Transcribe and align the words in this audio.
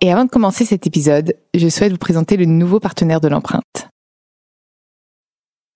Et 0.00 0.12
avant 0.12 0.24
de 0.24 0.30
commencer 0.30 0.64
cet 0.64 0.86
épisode, 0.86 1.34
je 1.54 1.68
souhaite 1.68 1.92
vous 1.92 1.98
présenter 1.98 2.36
le 2.36 2.44
nouveau 2.44 2.80
partenaire 2.80 3.20
de 3.20 3.28
l'empreinte. 3.28 3.88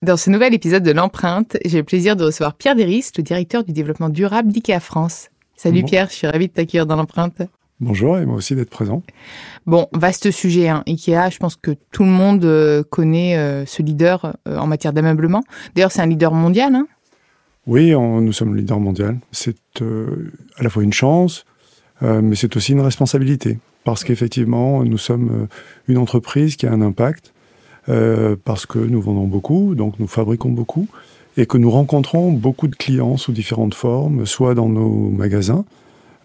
Dans 0.00 0.16
ce 0.16 0.30
nouvel 0.30 0.54
épisode 0.54 0.84
de 0.84 0.92
l'empreinte, 0.92 1.56
j'ai 1.64 1.78
le 1.78 1.84
plaisir 1.84 2.14
de 2.14 2.22
recevoir 2.22 2.54
Pierre 2.54 2.76
Deris, 2.76 3.10
le 3.16 3.22
directeur 3.24 3.64
du 3.64 3.72
développement 3.72 4.08
durable 4.08 4.52
d'IKEA 4.52 4.78
France. 4.78 5.28
Salut 5.56 5.82
Pierre, 5.82 6.06
je 6.08 6.14
suis 6.14 6.26
ravie 6.28 6.46
de 6.46 6.52
t'accueillir 6.52 6.86
dans 6.86 6.94
l'empreinte. 6.94 7.42
Bonjour 7.80 8.16
et 8.16 8.24
moi 8.24 8.36
aussi 8.36 8.54
d'être 8.54 8.70
présent. 8.70 9.02
Bon, 9.66 9.88
vaste 9.92 10.30
sujet, 10.30 10.68
hein. 10.68 10.84
Ikea, 10.86 11.30
je 11.32 11.38
pense 11.38 11.56
que 11.56 11.72
tout 11.90 12.04
le 12.04 12.10
monde 12.10 12.44
euh, 12.44 12.84
connaît 12.84 13.36
euh, 13.36 13.66
ce 13.66 13.82
leader 13.82 14.36
euh, 14.46 14.56
en 14.56 14.68
matière 14.68 14.92
d'ameublement. 14.92 15.42
D'ailleurs, 15.74 15.90
c'est 15.90 16.00
un 16.00 16.06
leader 16.06 16.32
mondial. 16.32 16.76
Hein 16.76 16.86
oui, 17.66 17.90
nous 17.90 18.32
sommes 18.32 18.54
le 18.54 18.60
leader 18.60 18.78
mondial. 18.78 19.18
C'est 19.32 19.82
à 19.82 20.62
la 20.62 20.70
fois 20.70 20.84
une 20.84 20.92
chance, 20.92 21.44
mais 22.00 22.36
c'est 22.36 22.56
aussi 22.56 22.70
une 22.70 22.80
responsabilité. 22.80 23.58
Parce 23.82 24.04
qu'effectivement, 24.04 24.84
nous 24.84 24.96
sommes 24.96 25.48
une 25.88 25.98
entreprise 25.98 26.54
qui 26.54 26.66
a 26.66 26.72
un 26.72 26.80
impact 26.80 27.34
euh, 27.88 28.36
parce 28.44 28.66
que 28.66 28.78
nous 28.78 29.00
vendons 29.00 29.26
beaucoup, 29.26 29.74
donc 29.74 29.98
nous 29.98 30.06
fabriquons 30.06 30.50
beaucoup, 30.50 30.86
et 31.36 31.46
que 31.46 31.56
nous 31.56 31.70
rencontrons 31.70 32.32
beaucoup 32.32 32.68
de 32.68 32.76
clients 32.76 33.16
sous 33.16 33.32
différentes 33.32 33.74
formes, 33.74 34.26
soit 34.26 34.54
dans 34.54 34.68
nos 34.68 35.10
magasins, 35.10 35.64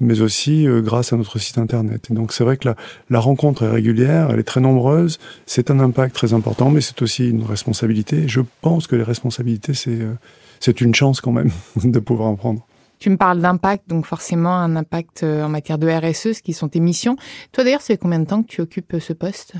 mais 0.01 0.21
aussi 0.21 0.67
euh, 0.67 0.81
grâce 0.81 1.13
à 1.13 1.17
notre 1.17 1.39
site 1.39 1.57
internet. 1.57 2.07
Et 2.11 2.13
donc 2.13 2.33
c'est 2.33 2.43
vrai 2.43 2.57
que 2.57 2.69
la, 3.09 3.19
rencontre 3.19 3.63
est 3.63 3.69
régulière, 3.69 4.29
elle 4.31 4.39
est 4.39 4.43
très 4.43 4.59
nombreuse, 4.59 5.19
c'est 5.45 5.71
un 5.71 5.79
impact 5.79 6.13
très 6.15 6.33
important, 6.33 6.69
mais 6.69 6.81
c'est 6.81 7.01
aussi 7.01 7.29
une 7.29 7.43
responsabilité. 7.43 8.27
Je 8.27 8.41
pense 8.61 8.87
que 8.87 8.95
les 8.95 9.03
responsabilités, 9.03 9.73
c'est 9.73 10.01
euh, 10.01 10.13
c'est 10.59 10.81
une 10.81 10.95
chance 10.95 11.21
quand 11.21 11.31
même 11.31 11.51
de 11.83 11.99
pouvoir 11.99 12.29
en 12.29 12.35
prendre. 12.35 12.65
Tu 12.99 13.09
me 13.09 13.17
parles 13.17 13.41
d'impact, 13.41 13.89
donc 13.89 14.05
forcément 14.05 14.55
un 14.55 14.77
impact 14.77 15.23
en 15.23 15.49
matière 15.49 15.77
de 15.77 15.89
RSE, 15.89 16.33
ce 16.33 16.41
qui 16.41 16.53
sont 16.53 16.69
tes 16.69 16.79
missions. 16.79 17.17
Toi 17.51 17.65
d'ailleurs, 17.65 17.81
fait 17.81 17.97
combien 17.97 18.19
de 18.19 18.25
temps 18.25 18.43
que 18.43 18.47
tu 18.47 18.61
occupes 18.61 18.95
ce 18.99 19.11
poste? 19.11 19.55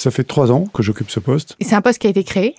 Ça 0.00 0.10
fait 0.10 0.24
trois 0.24 0.50
ans 0.50 0.64
que 0.72 0.82
j'occupe 0.82 1.10
ce 1.10 1.20
poste. 1.20 1.56
Et 1.60 1.64
c'est 1.64 1.74
un 1.74 1.82
poste 1.82 1.98
qui 1.98 2.06
a 2.06 2.10
été 2.10 2.24
créé? 2.24 2.54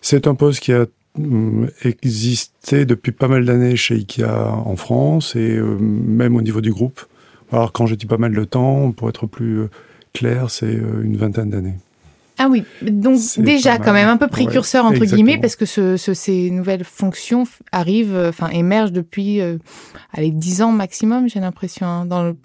C'est 0.00 0.26
un 0.26 0.34
poste 0.34 0.60
qui 0.60 0.72
a 0.72 0.86
hum, 1.18 1.68
existé 1.82 2.86
depuis 2.86 3.12
pas 3.12 3.28
mal 3.28 3.44
d'années 3.44 3.76
chez 3.76 3.96
IKEA 3.96 4.54
en 4.64 4.76
France 4.76 5.36
et 5.36 5.56
euh, 5.56 5.76
même 5.78 6.36
au 6.36 6.42
niveau 6.42 6.62
du 6.62 6.72
groupe. 6.72 7.04
Alors 7.52 7.72
quand 7.72 7.84
je 7.84 7.94
dis 7.94 8.06
pas 8.06 8.16
mal 8.16 8.34
de 8.34 8.44
temps, 8.44 8.92
pour 8.92 9.10
être 9.10 9.26
plus 9.26 9.58
euh, 9.58 9.70
clair, 10.14 10.50
c'est 10.50 10.74
euh, 10.74 11.02
une 11.02 11.18
vingtaine 11.18 11.50
d'années. 11.50 11.76
Ah 12.38 12.48
oui, 12.48 12.64
donc 12.80 13.20
déjà 13.36 13.76
quand 13.76 13.92
même 13.92 14.08
un 14.08 14.16
peu 14.16 14.28
précurseur 14.28 14.86
entre 14.86 15.04
guillemets 15.04 15.36
parce 15.36 15.56
que 15.56 15.66
ce, 15.66 15.98
ces 15.98 16.50
nouvelles 16.50 16.84
fonctions 16.84 17.44
arrivent, 17.70 18.16
enfin 18.16 18.48
émergent 18.48 18.92
depuis 18.92 19.42
allez 20.14 20.30
dix 20.30 20.62
ans 20.62 20.72
maximum, 20.72 21.28
j'ai 21.28 21.40
l'impression 21.40 21.84
hein, 21.86 22.06
dans 22.06 22.24
le 22.24 22.36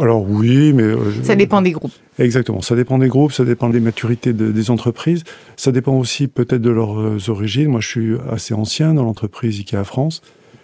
alors 0.00 0.22
oui, 0.28 0.72
mais... 0.72 0.82
Euh, 0.82 1.22
ça 1.22 1.34
dépend 1.34 1.62
des 1.62 1.72
groupes. 1.72 1.92
Exactement, 2.18 2.60
ça 2.60 2.76
dépend 2.76 2.98
des 2.98 3.08
groupes, 3.08 3.32
ça 3.32 3.44
dépend 3.44 3.68
des 3.68 3.80
maturités 3.80 4.32
des 4.32 4.70
entreprises, 4.70 5.24
ça 5.56 5.72
dépend 5.72 5.98
aussi 5.98 6.28
peut-être 6.28 6.60
de 6.60 6.70
leurs 6.70 7.00
euh, 7.00 7.18
origines. 7.28 7.68
Moi, 7.68 7.80
je 7.80 7.88
suis 7.88 8.14
assez 8.30 8.54
ancien 8.54 8.94
dans 8.94 9.04
l'entreprise 9.04 9.58
IKEA 9.60 9.84
France. 9.84 10.22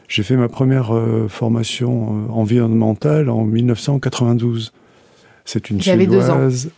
J'ai 0.09 0.23
fait 0.23 0.37
ma 0.37 0.49
première 0.49 0.95
euh, 0.95 1.27
formation 1.29 2.31
environnementale 2.31 3.29
en 3.29 3.45
1992. 3.45 4.73
C'est 5.49 5.71
une 5.71 5.81
J'avais. 5.81 6.07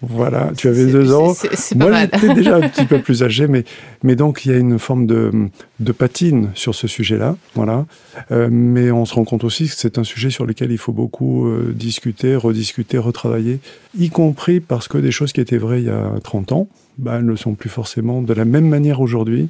Voilà, 0.00 0.52
tu 0.56 0.68
avais 0.68 0.86
deux 0.86 1.12
ans. 1.12 1.34
Moi, 1.74 1.92
j'étais 1.92 2.34
déjà 2.34 2.54
un 2.54 2.68
petit 2.68 2.84
peu 2.84 2.98
plus 3.02 3.24
âgé, 3.24 3.48
mais, 3.48 3.64
mais 4.04 4.14
donc 4.14 4.46
il 4.46 4.52
y 4.52 4.54
a 4.54 4.58
une 4.58 4.78
forme 4.78 5.06
de, 5.06 5.32
de 5.80 5.90
patine 5.90 6.50
sur 6.54 6.76
ce 6.76 6.86
sujet-là. 6.86 7.36
Voilà. 7.56 7.84
Euh, 8.30 8.48
mais 8.48 8.92
on 8.92 9.06
se 9.06 9.14
rend 9.14 9.24
compte 9.24 9.42
aussi 9.42 9.66
que 9.66 9.74
c'est 9.76 9.98
un 9.98 10.04
sujet 10.04 10.30
sur 10.30 10.46
lequel 10.46 10.70
il 10.70 10.78
faut 10.78 10.92
beaucoup 10.92 11.48
euh, 11.48 11.74
discuter, 11.74 12.36
rediscuter, 12.36 12.96
retravailler, 12.98 13.58
y 13.98 14.08
compris 14.08 14.60
parce 14.60 14.86
que 14.86 14.98
des 14.98 15.10
choses 15.10 15.32
qui 15.32 15.40
étaient 15.40 15.58
vraies 15.58 15.80
il 15.80 15.86
y 15.86 15.90
a 15.90 16.12
30 16.22 16.52
ans, 16.52 16.68
bah, 16.96 17.20
ne 17.22 17.34
sont 17.34 17.54
plus 17.54 17.70
forcément 17.70 18.22
de 18.22 18.32
la 18.34 18.44
même 18.44 18.68
manière 18.68 19.00
aujourd'hui 19.00 19.48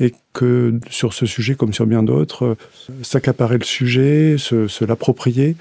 et 0.00 0.12
que 0.32 0.80
sur 0.90 1.12
ce 1.12 1.24
sujet, 1.24 1.54
comme 1.54 1.72
sur 1.72 1.86
bien 1.86 2.02
d'autres, 2.02 2.44
euh, 2.44 2.56
s'accaparer 3.02 3.58
le 3.58 3.64
sujet, 3.64 4.34
se, 4.38 4.66
se 4.66 4.84
l'approprier, 4.84 5.54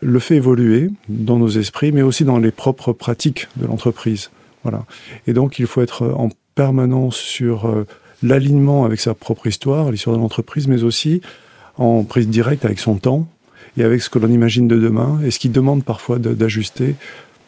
le 0.00 0.18
fait 0.18 0.36
évoluer 0.36 0.90
dans 1.08 1.38
nos 1.38 1.48
esprits, 1.48 1.92
mais 1.92 2.02
aussi 2.02 2.24
dans 2.24 2.38
les 2.38 2.50
propres 2.50 2.92
pratiques 2.92 3.48
de 3.56 3.66
l'entreprise. 3.66 4.30
Voilà. 4.62 4.84
Et 5.26 5.32
donc, 5.32 5.58
il 5.58 5.66
faut 5.66 5.82
être 5.82 6.06
en 6.16 6.30
permanence 6.54 7.16
sur 7.16 7.66
euh, 7.66 7.86
l'alignement 8.22 8.84
avec 8.84 9.00
sa 9.00 9.14
propre 9.14 9.46
histoire, 9.46 9.90
l'histoire 9.90 10.16
de 10.16 10.20
l'entreprise, 10.20 10.68
mais 10.68 10.82
aussi 10.82 11.20
en 11.76 12.04
prise 12.04 12.28
directe 12.28 12.64
avec 12.64 12.78
son 12.78 12.96
temps 12.96 13.28
et 13.76 13.84
avec 13.84 14.02
ce 14.02 14.10
que 14.10 14.18
l'on 14.18 14.28
imagine 14.28 14.68
de 14.68 14.78
demain 14.78 15.20
et 15.24 15.30
ce 15.30 15.38
qui 15.38 15.48
demande 15.48 15.84
parfois 15.84 16.18
d'ajuster 16.18 16.96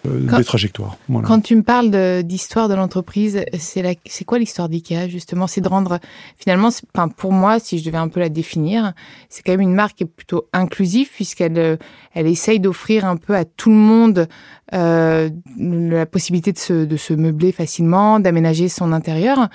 euh, 0.07 0.37
des 0.37 0.45
trajectoires. 0.45 0.97
Quand 1.25 1.41
tu 1.41 1.55
me 1.55 1.63
parles 1.63 2.23
d'histoire 2.25 2.69
de, 2.69 2.75
l'entreprise, 2.75 3.45
c'est 3.57 4.25
quoi 4.25 4.39
l'histoire 4.39 4.69
d'IKEA 4.69 5.09
justement? 5.09 5.47
C'est 5.47 5.61
de 5.61 5.69
rendre 5.69 6.01
finalement, 6.37 6.71
enfin 6.95 7.09
pour 7.09 7.33
moi, 7.33 7.61
si 7.61 7.79
je 7.79 7.85
devais 7.85 7.99
un 7.99 8.09
peu 8.09 8.19
la 8.19 8.29
définir, 8.29 8.95
c'est 9.29 9.43
quand 9.43 9.53
même 9.53 9.61
une 9.61 9.75
marque 9.75 9.99
qui 9.99 10.05
est 10.05 10.07
plutôt 10.07 10.49
inclusive 10.53 11.09
puisqu'elle 11.12 11.59
euh, 11.59 11.77
elle 12.15 12.27
essaye 12.27 12.59
d'offrir 12.59 13.05
un 13.05 13.17
peu 13.17 13.37
à 13.37 13.45
tout 13.45 13.71
le 13.71 13.77
monde 13.77 14.29
euh, 14.75 15.31
la 15.59 16.07
possibilité 16.07 16.53
de 16.53 16.59
se, 16.59 16.85
de 16.85 16.97
se 16.97 17.15
meubler 17.15 17.53
facilement, 17.53 18.19
d'aménager 18.19 18.69
son 18.69 18.93
intérieur. 18.93 19.49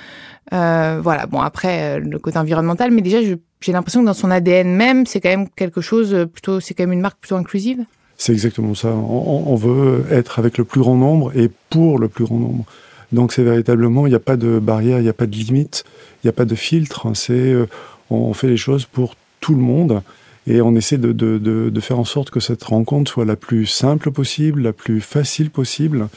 Euh, 0.53 0.99
voilà. 1.03 1.25
Bon 1.25 1.41
après 1.41 1.99
le 1.99 2.19
côté 2.19 2.37
environnemental, 2.37 2.91
mais 2.91 3.01
déjà 3.01 3.19
j'ai 3.21 3.71
l'impression 3.73 4.01
que 4.01 4.05
dans 4.05 4.13
son 4.13 4.31
ADN 4.31 4.69
même, 4.69 5.05
c'est 5.05 5.19
quand 5.19 5.29
même 5.29 5.49
quelque 5.49 5.81
chose 5.81 6.27
plutôt, 6.31 6.61
c'est 6.61 6.73
quand 6.73 6.83
même 6.83 6.93
une 6.93 7.01
marque 7.01 7.19
plutôt 7.19 7.35
inclusive. 7.35 7.83
C'est 8.17 8.33
exactement 8.33 8.73
ça. 8.73 8.89
On, 8.89 9.55
veut 9.55 10.05
être 10.09 10.39
avec 10.39 10.57
le 10.57 10.63
plus 10.63 10.81
grand 10.81 10.95
nombre 10.95 11.37
et 11.37 11.51
pour 11.69 11.99
le 11.99 12.07
plus 12.07 12.25
grand 12.25 12.39
nombre. 12.39 12.65
Donc 13.11 13.31
c'est 13.31 13.43
véritablement, 13.43 14.07
il 14.07 14.09
n'y 14.09 14.15
a 14.15 14.19
pas 14.19 14.37
de 14.37 14.57
barrière, 14.59 14.99
il 14.99 15.03
n'y 15.03 15.09
a 15.09 15.13
pas 15.13 15.27
de 15.27 15.35
limite, 15.35 15.85
il 16.23 16.27
n'y 16.27 16.29
a 16.29 16.33
pas 16.33 16.45
de 16.45 16.55
filtre. 16.55 17.07
C'est, 17.13 17.33
euh, 17.33 17.67
on 18.09 18.33
fait 18.33 18.47
les 18.47 18.57
choses 18.57 18.85
pour 18.85 19.15
tout 19.39 19.53
le 19.53 19.61
monde 19.61 20.01
et 20.47 20.61
on 20.61 20.75
essaie 20.75 20.97
de, 20.97 21.11
de, 21.11 21.37
de, 21.37 21.79
faire 21.79 21.99
en 21.99 22.05
sorte 22.05 22.31
que 22.31 22.39
cette 22.39 22.63
rencontre 22.63 23.11
soit 23.11 23.25
la 23.25 23.35
plus 23.35 23.67
simple 23.67 24.11
possible, 24.11 24.61
la 24.61 24.73
plus 24.73 24.99
facile 24.99 25.51
possible 25.51 26.07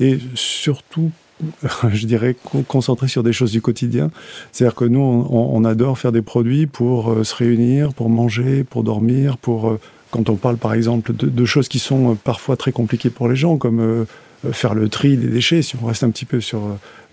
et 0.00 0.18
surtout, 0.34 1.12
je 1.92 2.06
dirais, 2.06 2.34
concentrée 2.66 3.08
sur 3.08 3.22
des 3.22 3.32
choses 3.32 3.52
du 3.52 3.60
quotidien. 3.60 4.10
C'est-à-dire 4.50 4.74
que 4.74 4.84
nous, 4.84 5.00
on, 5.00 5.50
on, 5.54 5.64
adore 5.64 5.98
faire 5.98 6.12
des 6.12 6.22
produits 6.22 6.66
pour 6.66 7.12
euh, 7.12 7.24
se 7.24 7.34
réunir, 7.34 7.94
pour 7.94 8.10
manger, 8.10 8.64
pour 8.64 8.82
dormir, 8.82 9.38
pour 9.38 9.68
euh, 9.68 9.80
quand 10.14 10.30
on 10.30 10.36
parle 10.36 10.58
par 10.58 10.74
exemple 10.74 11.12
de, 11.12 11.44
choses 11.44 11.66
qui 11.66 11.80
sont 11.80 12.12
euh, 12.12 12.14
parfois 12.14 12.56
très 12.56 12.70
compliquées 12.70 13.10
pour 13.10 13.28
les 13.28 13.34
gens, 13.34 13.56
comme 13.56 13.80
euh, 13.80 14.04
euh, 14.46 14.52
faire 14.52 14.72
le 14.72 14.88
tri 14.88 15.16
des 15.16 15.26
déchets, 15.26 15.60
si 15.60 15.74
on 15.82 15.86
reste 15.86 16.04
un 16.04 16.10
petit 16.10 16.24
peu 16.24 16.40
sur 16.40 16.60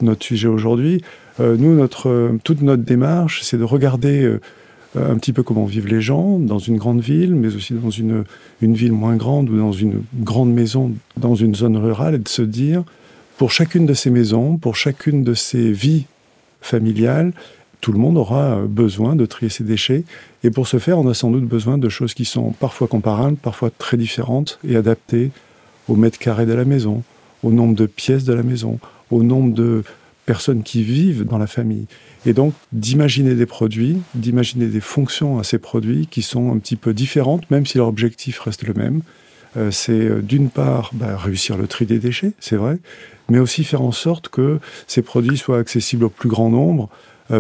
notre 0.02 0.24
sujet 0.24 0.48
aujourd'hui, 0.48 1.02
nous, 1.40 1.88
toute 2.44 2.62
notre 2.62 2.84
démarche, 2.84 3.42
c'est 3.42 3.58
de 3.58 3.64
regarder 3.64 4.38
un 4.96 5.16
petit 5.16 5.34
peu 5.34 5.42
comment 5.42 5.66
vivent 5.66 5.88
les 5.88 6.02
gens 6.02 6.38
dans 6.38 6.60
une 6.60 6.78
grande 6.78 7.02
ville, 7.02 7.34
mais 7.34 7.56
aussi 7.56 7.74
dans 7.74 7.90
une, 7.90 8.26
une 8.62 8.76
ville 8.76 8.92
moins 8.92 9.16
grande 9.16 9.50
ou 9.50 9.58
dans 9.58 9.72
une 9.72 10.04
grande 10.20 10.54
maison, 10.54 10.92
dans 11.18 11.34
une 11.34 11.56
zone 11.56 11.78
rurale, 11.78 12.16
et 12.16 12.20
de 12.20 12.28
se 12.28 12.44
dire, 12.44 12.84
pour 13.38 13.52
chacune 13.52 13.88
de 13.88 13.96
ces 13.96 14.12
maisons, 14.12 14.58
pour 14.58 14.76
chacune 14.76 15.24
de 15.24 15.34
ces 15.34 15.72
vies 15.72 16.06
familiales, 16.62 17.34
tout 17.82 17.92
le 17.92 18.00
monde 18.00 18.18
aura 18.18 18.56
euh, 18.56 18.66
besoin 18.68 19.16
de 19.16 19.26
trier 19.26 19.50
ses 19.50 19.64
déchets. 19.64 20.04
Et 20.44 20.52
pour 20.52 20.68
ce 20.68 20.80
faire, 20.80 21.00
on 21.00 21.10
a 21.10 21.14
sans 21.14 21.32
doute 21.32 21.46
besoin 21.46 21.78
de 21.78 21.90
choses 21.90 22.14
qui 22.14 22.26
sont 22.26 22.52
parfois 22.52 22.88
comparables, 22.88 23.36
parfois 23.36 23.70
très 23.70 23.98
différentes 23.98 24.60
et 24.68 24.76
adaptées 24.76 25.32
au 25.88 25.96
mètre 25.96 26.20
carré 26.20 26.46
de 26.46 26.54
la 26.54 26.64
maison, 26.64 27.04
au 27.44 27.52
nombre 27.52 27.76
de 27.76 27.88
pièces 27.88 28.24
de 28.24 28.34
la 28.34 28.44
maison, 28.44 28.80
au 29.10 29.24
nombre 29.24 29.54
de 29.54 29.84
personnes 30.26 30.64
qui 30.64 30.84
vivent 30.84 31.26
dans 31.26 31.40
la 31.40 31.48
famille. 31.48 31.88
Et 32.26 32.34
donc 32.34 32.54
d'imaginer 32.72 33.34
des 33.34 33.48
produits, 33.48 33.98
d'imaginer 34.14 34.68
des 34.68 34.80
fonctions 34.80 35.40
à 35.40 35.44
ces 35.44 35.58
produits 35.58 36.08
qui 36.10 36.22
sont 36.22 36.54
un 36.54 36.60
petit 36.60 36.76
peu 36.76 36.94
différentes, 36.94 37.50
même 37.50 37.66
si 37.66 37.78
leur 37.78 37.88
objectif 37.88 38.40
reste 38.40 38.64
le 38.64 38.74
même. 38.74 39.02
Euh, 39.58 39.72
c'est 39.72 39.92
euh, 39.92 40.22
d'une 40.22 40.50
part 40.50 40.92
bah, 40.94 41.18
réussir 41.18 41.58
le 41.58 41.68
tri 41.68 41.86
des 41.86 42.00
déchets, 42.00 42.32
c'est 42.40 42.56
vrai, 42.56 42.78
mais 43.30 43.40
aussi 43.40 43.64
faire 43.64 43.82
en 43.82 43.92
sorte 43.92 44.30
que 44.30 44.60
ces 44.88 45.02
produits 45.02 45.38
soient 45.38 45.58
accessibles 45.58 46.06
au 46.06 46.10
plus 46.10 46.30
grand 46.30 46.50
nombre 46.50 46.90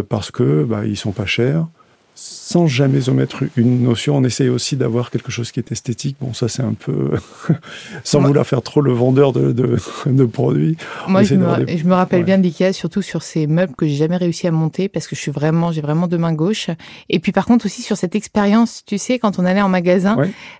parce 0.07 0.31
que 0.31 0.63
bah, 0.63 0.85
ils 0.85 0.97
sont 0.97 1.11
pas 1.11 1.25
chers, 1.25 1.67
sans 2.13 2.67
jamais 2.67 3.07
omettre 3.07 3.43
une 3.55 3.83
notion, 3.83 4.17
on 4.17 4.23
essaye 4.23 4.49
aussi 4.49 4.75
d'avoir 4.75 5.09
quelque 5.09 5.31
chose 5.31 5.51
qui 5.51 5.59
est 5.59 5.71
esthétique. 5.71 6.17
Bon, 6.19 6.33
ça 6.33 6.49
c'est 6.49 6.61
un 6.61 6.73
peu 6.73 7.11
sans 8.03 8.21
vouloir 8.21 8.45
faire 8.45 8.61
trop 8.61 8.81
le 8.81 8.91
vendeur 8.91 9.31
de, 9.31 9.51
de, 9.53 10.25
produits. 10.25 10.77
Moi, 11.07 11.23
je 11.23 11.35
me, 11.35 11.45
je 11.67 11.83
me, 11.85 11.93
rappelle 11.93 12.23
bien 12.23 12.37
d'Ikea, 12.37 12.73
surtout 12.73 13.01
sur 13.01 13.23
ces 13.23 13.47
meubles 13.47 13.73
que 13.75 13.87
j'ai 13.87 13.95
jamais 13.95 14.17
réussi 14.17 14.47
à 14.47 14.51
monter 14.51 14.89
parce 14.89 15.07
que 15.07 15.15
je 15.15 15.21
suis 15.21 15.31
vraiment, 15.31 15.71
j'ai 15.71 15.81
vraiment 15.81 16.07
deux 16.07 16.17
mains 16.17 16.33
gauches. 16.33 16.69
Et 17.09 17.19
puis 17.19 17.31
par 17.31 17.45
contre 17.45 17.65
aussi 17.65 17.81
sur 17.81 17.95
cette 17.95 18.15
expérience, 18.15 18.83
tu 18.85 18.97
sais, 18.97 19.17
quand 19.17 19.39
on 19.39 19.45
allait 19.45 19.61
en 19.61 19.69
magasin 19.69 20.17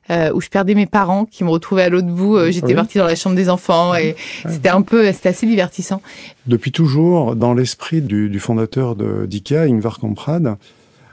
euh, 0.10 0.32
où 0.34 0.42
je 0.42 0.48
perdais 0.48 0.74
mes 0.74 0.88
parents 0.88 1.26
qui 1.26 1.44
me 1.44 1.50
retrouvaient 1.50 1.84
à 1.84 1.90
l'autre 1.90 2.08
bout, 2.08 2.38
euh, 2.38 2.52
j'étais 2.52 2.74
partie 2.74 2.98
dans 2.98 3.06
la 3.06 3.16
chambre 3.16 3.36
des 3.36 3.50
enfants 3.50 3.94
et 3.96 4.16
c'était 4.48 4.70
un 4.70 4.82
peu, 4.82 5.12
c'était 5.12 5.30
assez 5.30 5.46
divertissant. 5.46 6.02
Depuis 6.48 6.72
toujours, 6.72 7.36
dans 7.36 7.54
l'esprit 7.54 8.02
du, 8.02 8.30
du 8.30 8.40
fondateur 8.40 8.96
d'Ikea, 8.96 9.68
Ingvar 9.68 10.00
Kamprad, 10.00 10.58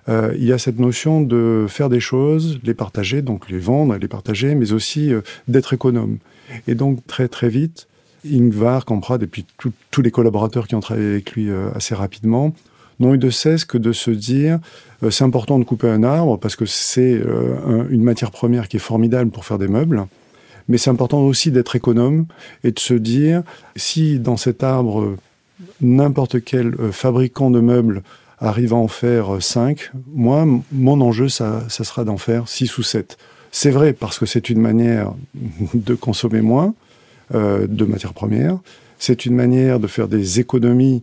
euh, 0.09 0.33
il 0.37 0.45
y 0.45 0.53
a 0.53 0.59
cette 0.59 0.79
notion 0.79 1.21
de 1.21 1.67
faire 1.69 1.89
des 1.89 2.01
choses, 2.01 2.59
les 2.65 2.75
partager, 2.75 3.23
donc 3.23 3.51
les 3.51 3.59
vendre, 3.59 3.97
les 3.97 4.09
partager, 4.09 4.55
mais 4.55 4.73
aussi 4.73 5.13
euh, 5.13 5.21
d'être 5.49 5.75
économe. 5.75 6.19
Et 6.67 6.75
donc 6.75 7.07
très 7.07 7.29
très 7.29 7.49
vite, 7.49 7.89
Ingvar 8.27 8.85
Kamprad 8.85 9.23
et 9.23 9.27
puis 9.27 9.45
tous 9.59 10.03
les 10.03 10.11
collaborateurs 10.11 10.67
qui 10.67 10.75
ont 10.75 10.81
travaillé 10.81 11.09
avec 11.09 11.33
lui 11.33 11.51
euh, 11.51 11.71
assez 11.75 11.95
rapidement 11.95 12.55
n'ont 13.01 13.15
eu 13.15 13.19
de 13.19 13.31
cesse 13.31 13.65
que 13.65 13.79
de 13.79 13.93
se 13.93 14.11
dire 14.11 14.59
c'est 15.11 15.23
important 15.23 15.61
de 15.61 15.65
couper 15.65 15.89
un 15.89 16.03
arbre 16.03 16.37
parce 16.37 16.57
que 16.57 16.67
c'est 16.67 17.23
une 17.91 18.03
matière 18.03 18.33
première 18.33 18.67
qui 18.67 18.79
est 18.79 18.81
formidable 18.81 19.31
pour 19.31 19.45
faire 19.45 19.57
des 19.57 19.69
meubles. 19.69 20.05
Mais 20.67 20.79
c'est 20.79 20.91
important 20.91 21.21
aussi 21.21 21.53
d'être 21.53 21.77
économe 21.77 22.27
et 22.65 22.73
de 22.73 22.79
se 22.81 22.95
dire 22.95 23.45
si 23.77 24.19
dans 24.19 24.37
cet 24.37 24.65
arbre 24.65 25.15
n'importe 25.81 26.43
quel 26.43 26.75
fabricant 26.91 27.53
de 27.53 27.61
meubles 27.61 28.03
arrive 28.41 28.73
à 28.73 28.77
en 28.77 28.89
faire 28.89 29.41
5, 29.41 29.91
moi, 30.13 30.47
mon 30.73 31.01
enjeu, 31.01 31.29
ça, 31.29 31.65
ça 31.69 31.85
sera 31.85 32.05
d'en 32.05 32.17
faire 32.19 32.49
6 32.49 32.79
ou 32.79 32.83
7. 32.83 33.17
C'est 33.51 33.71
vrai 33.71 33.93
parce 33.93 34.19
que 34.19 34.27
c'est 34.27 34.51
une 34.51 34.61
manière 34.61 35.13
de 35.75 35.95
consommer 35.95 36.41
moins 36.41 36.75
euh, 37.35 37.67
de 37.67 37.85
matières 37.85 38.15
premières, 38.15 38.59
c'est 38.99 39.27
une 39.27 39.35
manière 39.35 39.81
de 39.81 39.87
faire 39.87 40.09
des 40.09 40.41
économies 40.41 41.03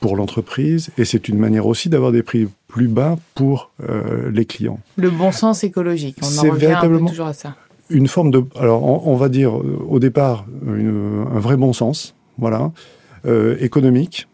pour 0.00 0.16
l'entreprise 0.16 0.90
et 0.96 1.04
c'est 1.04 1.28
une 1.28 1.38
manière 1.38 1.66
aussi 1.66 1.88
d'avoir 1.88 2.12
des 2.12 2.22
prix 2.22 2.48
plus 2.68 2.88
bas 2.88 3.16
pour 3.34 3.70
euh, 3.88 4.30
les 4.30 4.44
clients. 4.44 4.78
Le 4.96 5.10
bon 5.10 5.32
sens 5.32 5.64
écologique, 5.64 6.16
on 6.22 6.38
en 6.38 6.50
revient 6.50 6.66
un 6.66 6.88
peu 6.88 6.98
toujours 7.06 7.26
à 7.26 7.32
ça. 7.32 7.56
Une 7.90 8.06
forme 8.06 8.30
de, 8.30 8.44
alors 8.60 9.06
on, 9.06 9.16
va 9.16 9.28
dire 9.28 9.58
euh, 9.58 9.78
au 9.88 9.98
départ 9.98 10.44
un 10.66 11.38
vrai 11.38 11.56
bon 11.56 11.72
sens, 11.72 12.14
voilà, 12.36 12.70
euh, 13.26 13.56
économique, 13.60 14.28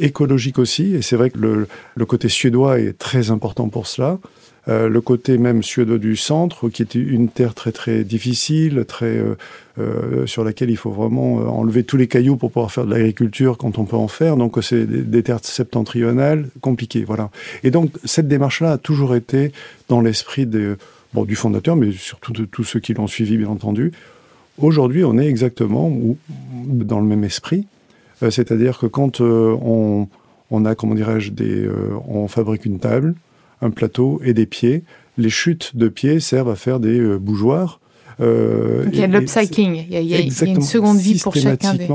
écologique 0.00 0.58
aussi, 0.58 0.94
et 0.94 1.02
c'est 1.02 1.16
vrai 1.16 1.30
que 1.30 1.38
le, 1.38 2.06
côté 2.06 2.28
suédois 2.28 2.80
est 2.80 2.98
très 2.98 3.30
important 3.30 3.68
pour 3.68 3.86
cela. 3.86 4.18
Euh, 4.68 4.88
le 4.88 5.00
côté 5.00 5.38
même 5.38 5.62
suédois 5.62 5.98
du 5.98 6.16
centre, 6.16 6.68
qui 6.68 6.82
est 6.82 6.94
une 6.94 7.28
terre 7.28 7.54
très 7.54 7.72
très 7.72 8.04
difficile, 8.04 8.84
très 8.86 9.06
euh, 9.06 9.36
euh 9.78 10.26
sur 10.26 10.44
laquelle 10.44 10.68
il 10.68 10.76
faut 10.76 10.90
vraiment 10.90 11.36
enlever 11.58 11.82
tous 11.82 11.96
les 11.96 12.08
cailloux 12.08 12.36
pour 12.36 12.50
pouvoir 12.52 12.70
faire 12.70 12.84
de 12.84 12.90
l'agriculture 12.90 13.56
quand 13.56 13.78
on 13.78 13.84
peut 13.84 13.96
en 13.96 14.08
faire. 14.08 14.36
Donc 14.36 14.58
c'est 14.62 14.84
des, 14.84 15.22
terres 15.22 15.40
septentrionales 15.42 16.48
compliquées, 16.60 17.04
voilà. 17.04 17.30
Et 17.64 17.70
donc 17.70 17.92
cette 18.04 18.28
démarche-là 18.28 18.72
a 18.72 18.78
toujours 18.78 19.14
été 19.14 19.52
dans 19.88 20.02
l'esprit 20.02 20.46
du 20.46 21.34
fondateur, 21.36 21.76
mais 21.76 21.92
surtout 21.92 22.32
de 22.32 22.44
tous 22.44 22.64
ceux 22.64 22.80
qui 22.80 22.92
l'ont 22.92 23.06
suivi, 23.06 23.38
bien 23.38 23.48
entendu. 23.48 23.92
Aujourd'hui, 24.58 25.04
on 25.04 25.16
est 25.16 25.26
exactement 25.26 25.90
dans 26.52 27.00
le 27.00 27.06
même 27.06 27.24
esprit. 27.24 27.66
Euh, 28.22 28.30
c'est-à-dire 28.30 28.78
que 28.78 28.86
quand 28.86 29.20
euh, 29.20 29.56
on, 29.62 30.08
on, 30.50 30.64
a, 30.64 30.74
comment 30.74 30.94
dirais-je, 30.94 31.30
des, 31.30 31.64
euh, 31.64 31.90
on 32.08 32.28
fabrique 32.28 32.64
une 32.64 32.78
table, 32.78 33.14
un 33.62 33.70
plateau 33.70 34.20
et 34.24 34.34
des 34.34 34.46
pieds, 34.46 34.82
les 35.18 35.30
chutes 35.30 35.76
de 35.76 35.88
pieds 35.88 36.20
servent 36.20 36.50
à 36.50 36.56
faire 36.56 36.80
des 36.80 37.00
bougeoirs. 37.18 37.80
Euh, 38.20 38.84
il 38.92 38.98
y 38.98 39.02
a 39.02 39.06
l'upcycling, 39.06 39.86
il, 39.90 40.02
y 40.02 40.14
a 40.14 40.20
une 40.20 40.62
seconde 40.62 40.98
vie 40.98 41.18
pour 41.18 41.34
chacun 41.34 41.74
des... 41.74 41.88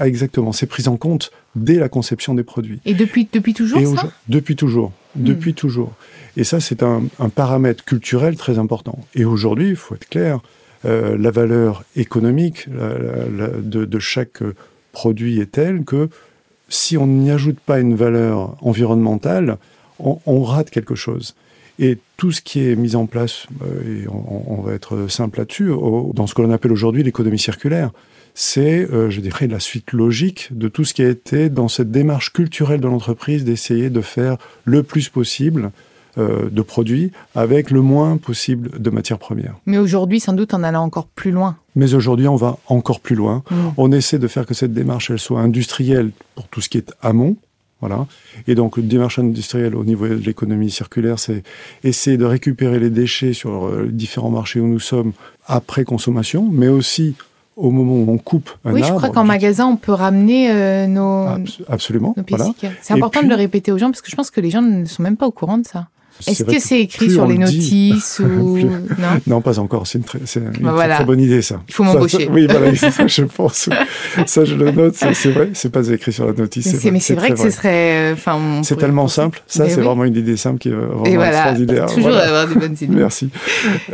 Exactement, 0.00 0.52
c'est 0.52 0.66
pris 0.66 0.88
en 0.88 0.96
compte 0.96 1.30
dès 1.56 1.76
la 1.76 1.88
conception 1.88 2.34
des 2.34 2.42
produits. 2.42 2.80
Et 2.84 2.94
depuis, 2.94 3.28
depuis 3.32 3.54
toujours 3.54 3.80
ça 3.96 4.10
Depuis 4.28 4.56
toujours, 4.56 4.92
hmm. 5.16 5.24
depuis 5.24 5.54
toujours. 5.54 5.92
Et 6.36 6.44
ça, 6.44 6.60
c'est 6.60 6.82
un, 6.82 7.04
un, 7.18 7.28
paramètre 7.28 7.84
culturel 7.84 8.36
très 8.36 8.58
important. 8.58 8.98
Et 9.14 9.24
aujourd'hui, 9.24 9.70
il 9.70 9.76
faut 9.76 9.94
être 9.94 10.08
clair, 10.08 10.40
euh, 10.84 11.16
la 11.18 11.30
valeur 11.30 11.84
économique 11.96 12.66
la, 12.66 13.46
la, 13.46 13.48
de, 13.48 13.86
de, 13.86 13.98
chaque 13.98 14.42
produit 14.94 15.40
est 15.40 15.52
tel 15.52 15.84
que 15.84 16.08
si 16.70 16.96
on 16.96 17.06
n'y 17.06 17.30
ajoute 17.30 17.60
pas 17.60 17.78
une 17.80 17.94
valeur 17.94 18.56
environnementale, 18.62 19.58
on, 19.98 20.42
rate 20.42 20.70
quelque 20.70 20.94
chose. 20.94 21.34
Et 21.78 21.98
tout 22.16 22.32
ce 22.32 22.40
qui 22.40 22.66
est 22.66 22.76
mis 22.76 22.96
en 22.96 23.06
place, 23.06 23.46
euh, 23.62 24.04
et 24.04 24.08
on, 24.08 24.62
va 24.62 24.72
être 24.72 25.08
simple 25.08 25.38
là-dessus, 25.38 25.70
dans 26.14 26.26
ce 26.26 26.34
que 26.34 26.42
l'on 26.42 26.50
appelle 26.50 26.72
aujourd'hui 26.72 27.02
l'économie 27.02 27.38
circulaire, 27.38 27.90
c'est, 28.34 28.90
euh, 28.90 29.10
je 29.10 29.20
dirais, 29.20 29.46
la 29.46 29.60
suite 29.60 29.92
logique 29.92 30.48
de 30.50 30.68
tout 30.68 30.84
ce 30.84 30.94
qui 30.94 31.02
a 31.02 31.08
été 31.08 31.48
dans 31.48 31.68
cette 31.68 31.90
démarche 31.92 32.32
culturelle 32.32 32.80
de 32.80 32.88
l'entreprise 32.88 33.44
d'essayer 33.44 33.90
de 33.90 34.00
faire 34.00 34.36
le 34.64 34.82
plus 34.82 35.08
possible 35.08 35.70
euh, 36.16 36.48
de 36.50 36.62
produits 36.62 37.10
avec 37.34 37.70
le 37.70 37.80
moins 37.80 38.16
possible 38.16 38.80
de 38.80 38.90
matières 38.90 39.18
premières. 39.18 39.56
Mais 39.66 39.78
aujourd'hui, 39.78 40.20
sans 40.20 40.32
doute, 40.32 40.54
en 40.54 40.62
allant 40.62 40.84
encore 40.84 41.06
plus 41.06 41.32
loin. 41.32 41.56
Mais 41.74 41.94
aujourd'hui, 41.94 42.28
on 42.28 42.36
va 42.36 42.58
encore 42.68 43.00
plus 43.00 43.16
loin. 43.16 43.42
Mm. 43.50 43.54
On 43.76 43.92
essaie 43.92 44.18
de 44.18 44.28
faire 44.28 44.46
que 44.46 44.54
cette 44.54 44.72
démarche, 44.72 45.10
elle 45.10 45.18
soit 45.18 45.40
industrielle 45.40 46.12
pour 46.36 46.46
tout 46.48 46.60
ce 46.60 46.68
qui 46.68 46.78
est 46.78 46.92
amont. 47.02 47.36
Voilà. 47.80 48.06
Et 48.46 48.54
donc, 48.54 48.76
une 48.76 48.88
démarche 48.88 49.18
industrielle 49.18 49.74
au 49.74 49.84
niveau 49.84 50.06
de 50.06 50.14
l'économie 50.14 50.70
circulaire, 50.70 51.18
c'est 51.18 51.42
essayer 51.82 52.16
de 52.16 52.24
récupérer 52.24 52.78
les 52.78 52.90
déchets 52.90 53.32
sur 53.32 53.66
euh, 53.66 53.84
les 53.86 53.92
différents 53.92 54.30
marchés 54.30 54.60
où 54.60 54.66
nous 54.66 54.80
sommes 54.80 55.12
après 55.46 55.84
consommation, 55.84 56.48
mais 56.50 56.68
aussi 56.68 57.16
au 57.56 57.70
moment 57.70 57.94
où 57.94 58.10
on 58.10 58.18
coupe 58.18 58.50
un 58.64 58.70
arbre. 58.70 58.80
Oui, 58.80 58.86
je 58.88 58.92
crois 58.94 59.10
qu'en 59.10 59.24
magasin, 59.24 59.66
on 59.66 59.76
peut 59.76 59.92
ramener 59.92 60.50
euh, 60.50 60.86
nos, 60.86 61.26
absolument. 61.68 62.14
Nos 62.16 62.54
C'est 62.82 62.94
important 62.94 63.22
de 63.22 63.28
le 63.28 63.34
répéter 63.34 63.72
aux 63.72 63.78
gens 63.78 63.90
parce 63.90 64.00
que 64.00 64.10
je 64.10 64.16
pense 64.16 64.30
que 64.30 64.40
les 64.40 64.50
gens 64.50 64.62
ne 64.62 64.84
sont 64.84 65.02
même 65.02 65.16
pas 65.16 65.26
au 65.26 65.32
courant 65.32 65.58
de 65.58 65.66
ça. 65.66 65.88
Est-ce 66.26 66.44
que 66.44 66.58
c'est 66.58 66.80
écrit 66.80 67.10
sur 67.10 67.26
les 67.26 67.38
notices 67.38 68.20
ou 68.24 68.58
non 68.58 69.20
Non, 69.26 69.40
pas 69.40 69.58
encore. 69.58 69.86
C'est 69.86 69.98
une, 69.98 70.04
très, 70.04 70.18
une 70.36 70.52
bah 70.60 70.88
très, 70.88 71.04
bonne 71.04 71.20
idée 71.20 71.42
ça. 71.42 71.60
Il 71.68 71.74
faut 71.74 71.82
m'embaucher. 71.82 72.28
Oui, 72.30 72.46
voilà, 72.48 72.74
ça, 72.76 72.90
je 73.06 73.22
pense. 73.22 73.68
ça, 74.26 74.44
je 74.44 74.54
le 74.54 74.70
note. 74.70 74.94
C'est 74.94 75.30
vrai, 75.30 75.50
c'est 75.54 75.70
pas 75.70 75.86
écrit 75.88 76.12
sur 76.12 76.26
la 76.26 76.32
notice. 76.32 76.66
Mais 76.90 77.00
c'est 77.00 77.14
vrai, 77.14 77.30
que 77.30 77.38
ce 77.38 77.50
serait. 77.50 78.12
Euh, 78.12 78.12
enfin, 78.14 78.62
c'est 78.62 78.78
tellement 78.78 79.08
simple. 79.08 79.42
Ça, 79.46 79.68
c'est 79.68 79.80
vraiment 79.80 80.04
une 80.04 80.16
idée 80.16 80.36
simple 80.36 80.58
qui 80.58 80.68
est 80.68 80.72
vraiment 80.72 81.04
Et 81.04 81.16
voilà, 81.16 81.50
extraordinaire. 81.50 81.86
Toujours 81.94 82.10
voilà. 82.10 82.28
avoir 82.28 82.48
des 82.48 82.54
bonnes 82.54 82.76
idées. 82.80 82.88
Merci. 82.88 83.30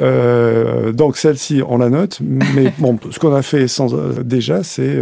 Euh, 0.00 0.93
donc 0.93 1.17
celle-ci, 1.17 1.62
on 1.67 1.79
la 1.79 1.89
note. 1.89 2.21
Mais 2.21 2.73
bon, 2.79 2.99
ce 3.11 3.19
qu'on 3.19 3.35
a 3.35 3.43
fait 3.43 3.67
sans, 3.67 3.95
euh, 3.95 4.23
déjà, 4.23 4.62
c'est 4.62 4.99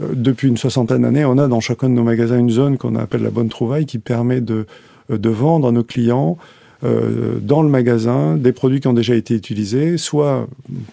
depuis 0.00 0.48
une 0.48 0.56
soixantaine 0.56 1.02
d'années, 1.02 1.24
on 1.24 1.38
a 1.38 1.46
dans 1.46 1.60
chacun 1.60 1.88
de 1.88 1.94
nos 1.94 2.02
magasins 2.02 2.38
une 2.38 2.50
zone 2.50 2.78
qu'on 2.78 2.96
appelle 2.96 3.22
la 3.22 3.30
bonne 3.30 3.48
trouvaille 3.48 3.86
qui 3.86 3.98
permet 3.98 4.40
de 4.40 4.66
de 5.08 5.28
vendre 5.28 5.68
à 5.68 5.72
nos 5.72 5.84
clients 5.84 6.38
euh, 6.84 7.38
dans 7.40 7.62
le 7.62 7.68
magasin 7.68 8.36
des 8.36 8.52
produits 8.52 8.80
qui 8.80 8.88
ont 8.88 8.92
déjà 8.92 9.14
été 9.14 9.34
utilisés, 9.34 9.96
soit 9.96 10.46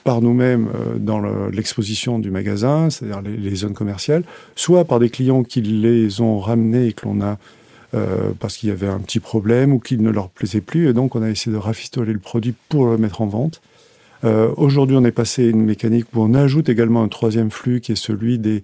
par 0.06 0.22
nous-mêmes 0.22 0.70
euh, 0.74 0.98
dans 0.98 1.22
l'exposition 1.50 2.18
du 2.18 2.32
magasin, 2.32 2.90
c'est-à-dire 2.90 3.22
les, 3.22 3.56
zones 3.56 3.74
commerciales, 3.74 4.24
soit 4.56 4.86
par 4.86 5.00
des 5.00 5.10
clients 5.10 5.44
qui 5.44 5.62
les 5.62 6.22
ont 6.22 6.40
ramenés 6.40 6.88
et 6.88 6.94
que 6.94 7.06
l'on 7.06 7.22
a 7.22 7.38
euh, 7.94 8.32
parce 8.40 8.56
qu'il 8.56 8.70
y 8.70 8.72
avait 8.72 8.88
un 8.88 9.00
petit 9.00 9.20
problème 9.20 9.74
ou 9.74 9.80
qu'il 9.80 10.02
ne 10.02 10.12
leur 10.12 10.30
plaisait 10.30 10.62
plus, 10.62 10.88
et 10.88 10.94
donc 10.94 11.16
on 11.16 11.24
a 11.24 11.30
essayé 11.30 11.52
de 11.52 11.60
rafistoler 11.60 12.14
le 12.14 12.20
produit 12.20 12.54
pour 12.70 12.86
le 12.86 12.98
mettre 12.98 13.22
en 13.22 13.28
vente. 13.28 13.62
Euh, 14.24 14.50
Aujourd'hui, 14.56 14.96
on 14.96 15.04
est 15.04 15.12
passé 15.12 15.48
à 15.48 15.50
une 15.50 15.66
mécanique 15.66 16.06
où 16.14 16.22
on 16.22 16.34
ajoute 16.34 16.70
également 16.70 17.04
un 17.04 17.10
troisième 17.10 17.52
flux 17.52 17.82
qui 17.82 17.92
est 17.92 18.02
celui 18.02 18.40
des, 18.40 18.64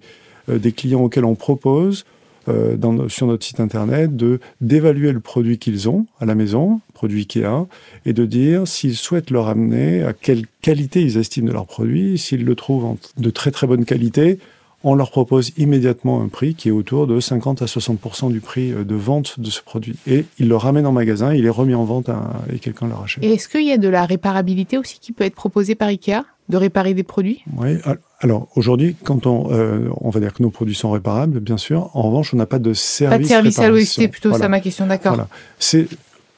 des 0.50 0.72
clients 0.72 1.00
auxquels 1.00 1.26
on 1.26 1.34
propose 1.34 2.06
euh, 2.48 3.08
sur 3.08 3.26
notre 3.26 3.44
site 3.44 3.60
internet 3.60 4.16
de 4.16 4.40
d'évaluer 4.60 5.12
le 5.12 5.20
produit 5.20 5.58
qu'ils 5.58 5.88
ont 5.88 6.06
à 6.20 6.24
la 6.24 6.34
maison, 6.34 6.80
produit 6.94 7.20
Ikea, 7.20 7.66
et 8.06 8.12
de 8.12 8.24
dire 8.24 8.66
s'ils 8.66 8.96
souhaitent 8.96 9.30
le 9.30 9.40
ramener, 9.40 10.02
à 10.02 10.12
quelle 10.12 10.46
qualité 10.62 11.02
ils 11.02 11.18
estiment 11.18 11.48
de 11.48 11.52
leur 11.52 11.66
produit. 11.66 12.18
S'ils 12.18 12.44
le 12.44 12.54
trouvent 12.54 12.96
de 13.16 13.30
très 13.30 13.50
très 13.50 13.66
bonne 13.66 13.84
qualité, 13.84 14.38
on 14.84 14.94
leur 14.94 15.10
propose 15.10 15.52
immédiatement 15.56 16.22
un 16.22 16.28
prix 16.28 16.54
qui 16.54 16.68
est 16.68 16.72
autour 16.72 17.06
de 17.06 17.18
50 17.18 17.62
à 17.62 17.66
60 17.66 18.32
du 18.32 18.40
prix 18.40 18.72
euh, 18.72 18.84
de 18.84 18.94
vente 18.94 19.40
de 19.40 19.50
ce 19.50 19.62
produit. 19.62 19.96
Et 20.06 20.24
ils 20.38 20.48
le 20.48 20.56
ramènent 20.56 20.86
en 20.86 20.92
magasin, 20.92 21.34
il 21.34 21.46
est 21.46 21.50
remis 21.50 21.74
en 21.74 21.84
vente 21.84 22.10
et 22.52 22.58
quelqu'un 22.58 22.86
le 22.86 22.94
rachète. 22.94 23.24
Est-ce 23.24 23.48
qu'il 23.48 23.66
y 23.66 23.72
a 23.72 23.78
de 23.78 23.88
la 23.88 24.04
réparabilité 24.04 24.78
aussi 24.78 24.98
qui 25.00 25.12
peut 25.12 25.24
être 25.24 25.34
proposée 25.34 25.74
par 25.74 25.88
Ikea? 25.88 26.24
De 26.48 26.56
réparer 26.56 26.94
des 26.94 27.02
produits 27.02 27.42
Oui, 27.56 27.76
alors 28.20 28.48
aujourd'hui, 28.56 28.96
quand 29.04 29.26
on, 29.26 29.52
euh, 29.52 29.88
on 30.00 30.10
va 30.10 30.20
dire 30.20 30.32
que 30.34 30.42
nos 30.42 30.50
produits 30.50 30.74
sont 30.74 30.90
réparables, 30.90 31.40
bien 31.40 31.56
sûr, 31.56 31.90
en 31.94 32.02
revanche, 32.02 32.34
on 32.34 32.36
n'a 32.36 32.46
pas 32.46 32.58
de 32.58 32.72
service. 32.72 33.18
Pas 33.18 33.22
de 33.22 33.28
service 33.28 33.58
à 33.58 33.68
l'OST, 33.68 34.08
plutôt 34.08 34.32
ça 34.32 34.48
ma 34.48 34.60
question, 34.60 34.86
d'accord. 34.86 35.14
Voilà. 35.14 35.28
C'est 35.58 35.86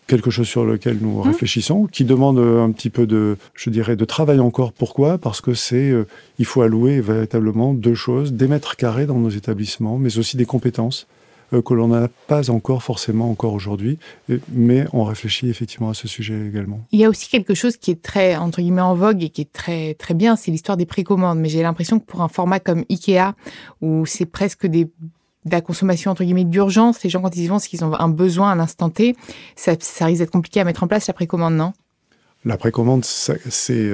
quelque 0.07 0.31
chose 0.31 0.49
sur 0.49 0.65
lequel 0.65 0.99
nous 1.01 1.21
mmh. 1.21 1.29
réfléchissons, 1.29 1.87
qui 1.87 2.05
demande 2.05 2.39
euh, 2.39 2.65
un 2.65 2.73
petit 2.73 2.91
peu 2.91 3.07
de, 3.07 3.37
je 3.55 3.71
dirais, 3.71 3.95
de 3.95 4.05
travail 4.05 4.41
encore. 4.41 4.73
Pourquoi? 4.73 5.19
Parce 5.19 5.41
que 5.41 5.55
c'est, 5.55 5.91
euh, 5.91 6.07
il 6.39 6.45
faut 6.45 6.63
allouer 6.63 7.01
véritablement 7.01 7.73
deux 7.73 7.95
choses 7.95 8.33
des 8.33 8.49
mètres 8.49 8.77
carrés 8.77 9.07
dans 9.07 9.19
nos 9.19 9.31
établissements, 9.31 9.99
mais 9.99 10.19
aussi 10.19 10.37
des 10.37 10.47
compétences 10.47 11.07
que 11.51 11.75
l'on 11.75 11.89
n'a 11.89 12.09
pas 12.27 12.51
encore 12.51 12.83
forcément 12.83 13.31
encore 13.31 13.55
aujourd'hui, 13.55 13.99
mais 14.53 14.87
on 14.93 15.05
réfléchit 15.05 15.49
effectivement 15.49 15.91
à 15.91 15.95
ce 15.95 16.07
sujet 16.07 16.47
également. 16.47 16.81
Il 16.93 17.01
y 17.01 17.05
a 17.05 17.09
aussi 17.09 17.29
quelque 17.29 17.55
chose 17.55 17.77
qui 17.77 17.91
est 17.91 18.01
très 18.01 18.37
entre 18.37 18.61
guillemets 18.61 18.81
en 18.81 18.95
vogue 18.95 19.23
et 19.23 19.31
qui 19.31 19.41
est 19.41 19.53
très 19.53 19.95
très 19.95 20.15
bien, 20.15 20.37
c'est 20.37 20.51
l'histoire 20.51 20.77
des 20.77 20.87
précommandes. 20.87 21.39
Mais 21.39 21.49
j'ai 21.49 21.63
l'impression 21.63 21.99
que 21.99 22.05
pour 22.05 22.23
un 22.23 22.29
format 22.29 22.61
comme 22.61 22.85
Ikea, 22.89 23.35
où 23.81 24.07
c'est 24.07 24.27
presque 24.27 24.67
des 24.67 24.89
de 25.47 25.53
la 25.53 25.61
consommation 25.63 26.11
entre 26.11 26.23
guillemets 26.23 26.45
d'urgence. 26.45 27.03
Les 27.03 27.11
gens 27.11 27.23
quand 27.23 27.35
ils 27.35 27.45
y 27.45 27.47
vont, 27.47 27.59
c'est 27.59 27.69
qu'ils 27.69 27.85
ont 27.85 27.99
un 27.99 28.09
besoin 28.09 28.53
à 28.53 28.55
l'instant 28.55 28.91
T. 28.91 29.17
Ça, 29.57 29.73
ça 29.81 30.05
risque 30.05 30.19
d'être 30.21 30.31
compliqué 30.31 30.61
à 30.61 30.65
mettre 30.65 30.83
en 30.83 30.87
place 30.87 31.07
la 31.07 31.15
précommande, 31.15 31.55
non? 31.55 31.73
La 32.45 32.57
précommande, 32.57 33.05
c'est 33.05 33.91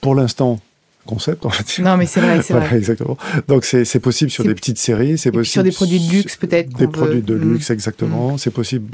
pour 0.00 0.14
l'instant 0.14 0.60
concept, 1.08 1.46
en 1.46 1.50
fait. 1.50 1.82
Non, 1.82 1.96
mais 1.96 2.06
c'est 2.06 2.20
vrai, 2.20 2.42
c'est 2.42 2.54
vrai. 2.58 2.76
Exactement. 2.76 3.16
Donc, 3.48 3.64
c'est 3.64 4.00
possible 4.00 4.30
sur 4.30 4.44
des 4.44 4.54
petites 4.54 4.78
séries, 4.78 5.18
c'est 5.18 5.32
possible. 5.32 5.46
Sur 5.46 5.62
des 5.64 5.72
produits 5.72 6.06
de 6.06 6.12
luxe, 6.12 6.36
peut-être. 6.36 6.76
Des 6.76 6.86
produits 6.86 7.22
de 7.22 7.34
mm. 7.34 7.52
luxe, 7.52 7.70
exactement. 7.70 8.34
Mm. 8.34 8.38
C'est 8.38 8.50
possible. 8.50 8.86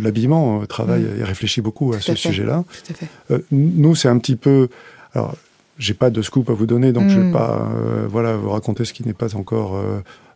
L'habillement 0.00 0.60
euh, 0.60 0.66
travaille 0.66 1.02
mm. 1.02 1.20
et 1.20 1.24
réfléchit 1.24 1.60
beaucoup 1.60 1.94
à 1.94 2.00
ce 2.00 2.14
sujet-là. 2.14 2.64
Tout 2.84 2.92
à 2.92 2.94
fait. 2.96 3.06
Euh, 3.30 3.38
nous, 3.52 3.94
c'est 3.94 4.08
un 4.08 4.18
petit 4.18 4.36
peu. 4.36 4.68
Alors, 5.14 5.36
j'ai 5.78 5.94
pas 5.94 6.10
de 6.10 6.20
scoop 6.22 6.50
à 6.50 6.52
vous 6.52 6.66
donner, 6.66 6.92
donc 6.92 7.08
je 7.08 7.20
vais 7.20 7.32
pas, 7.32 7.68
euh, 7.70 8.06
voilà, 8.08 8.36
vous 8.36 8.50
raconter 8.50 8.84
ce 8.84 8.92
qui 8.92 9.06
n'est 9.06 9.12
pas 9.12 9.36
encore 9.36 9.80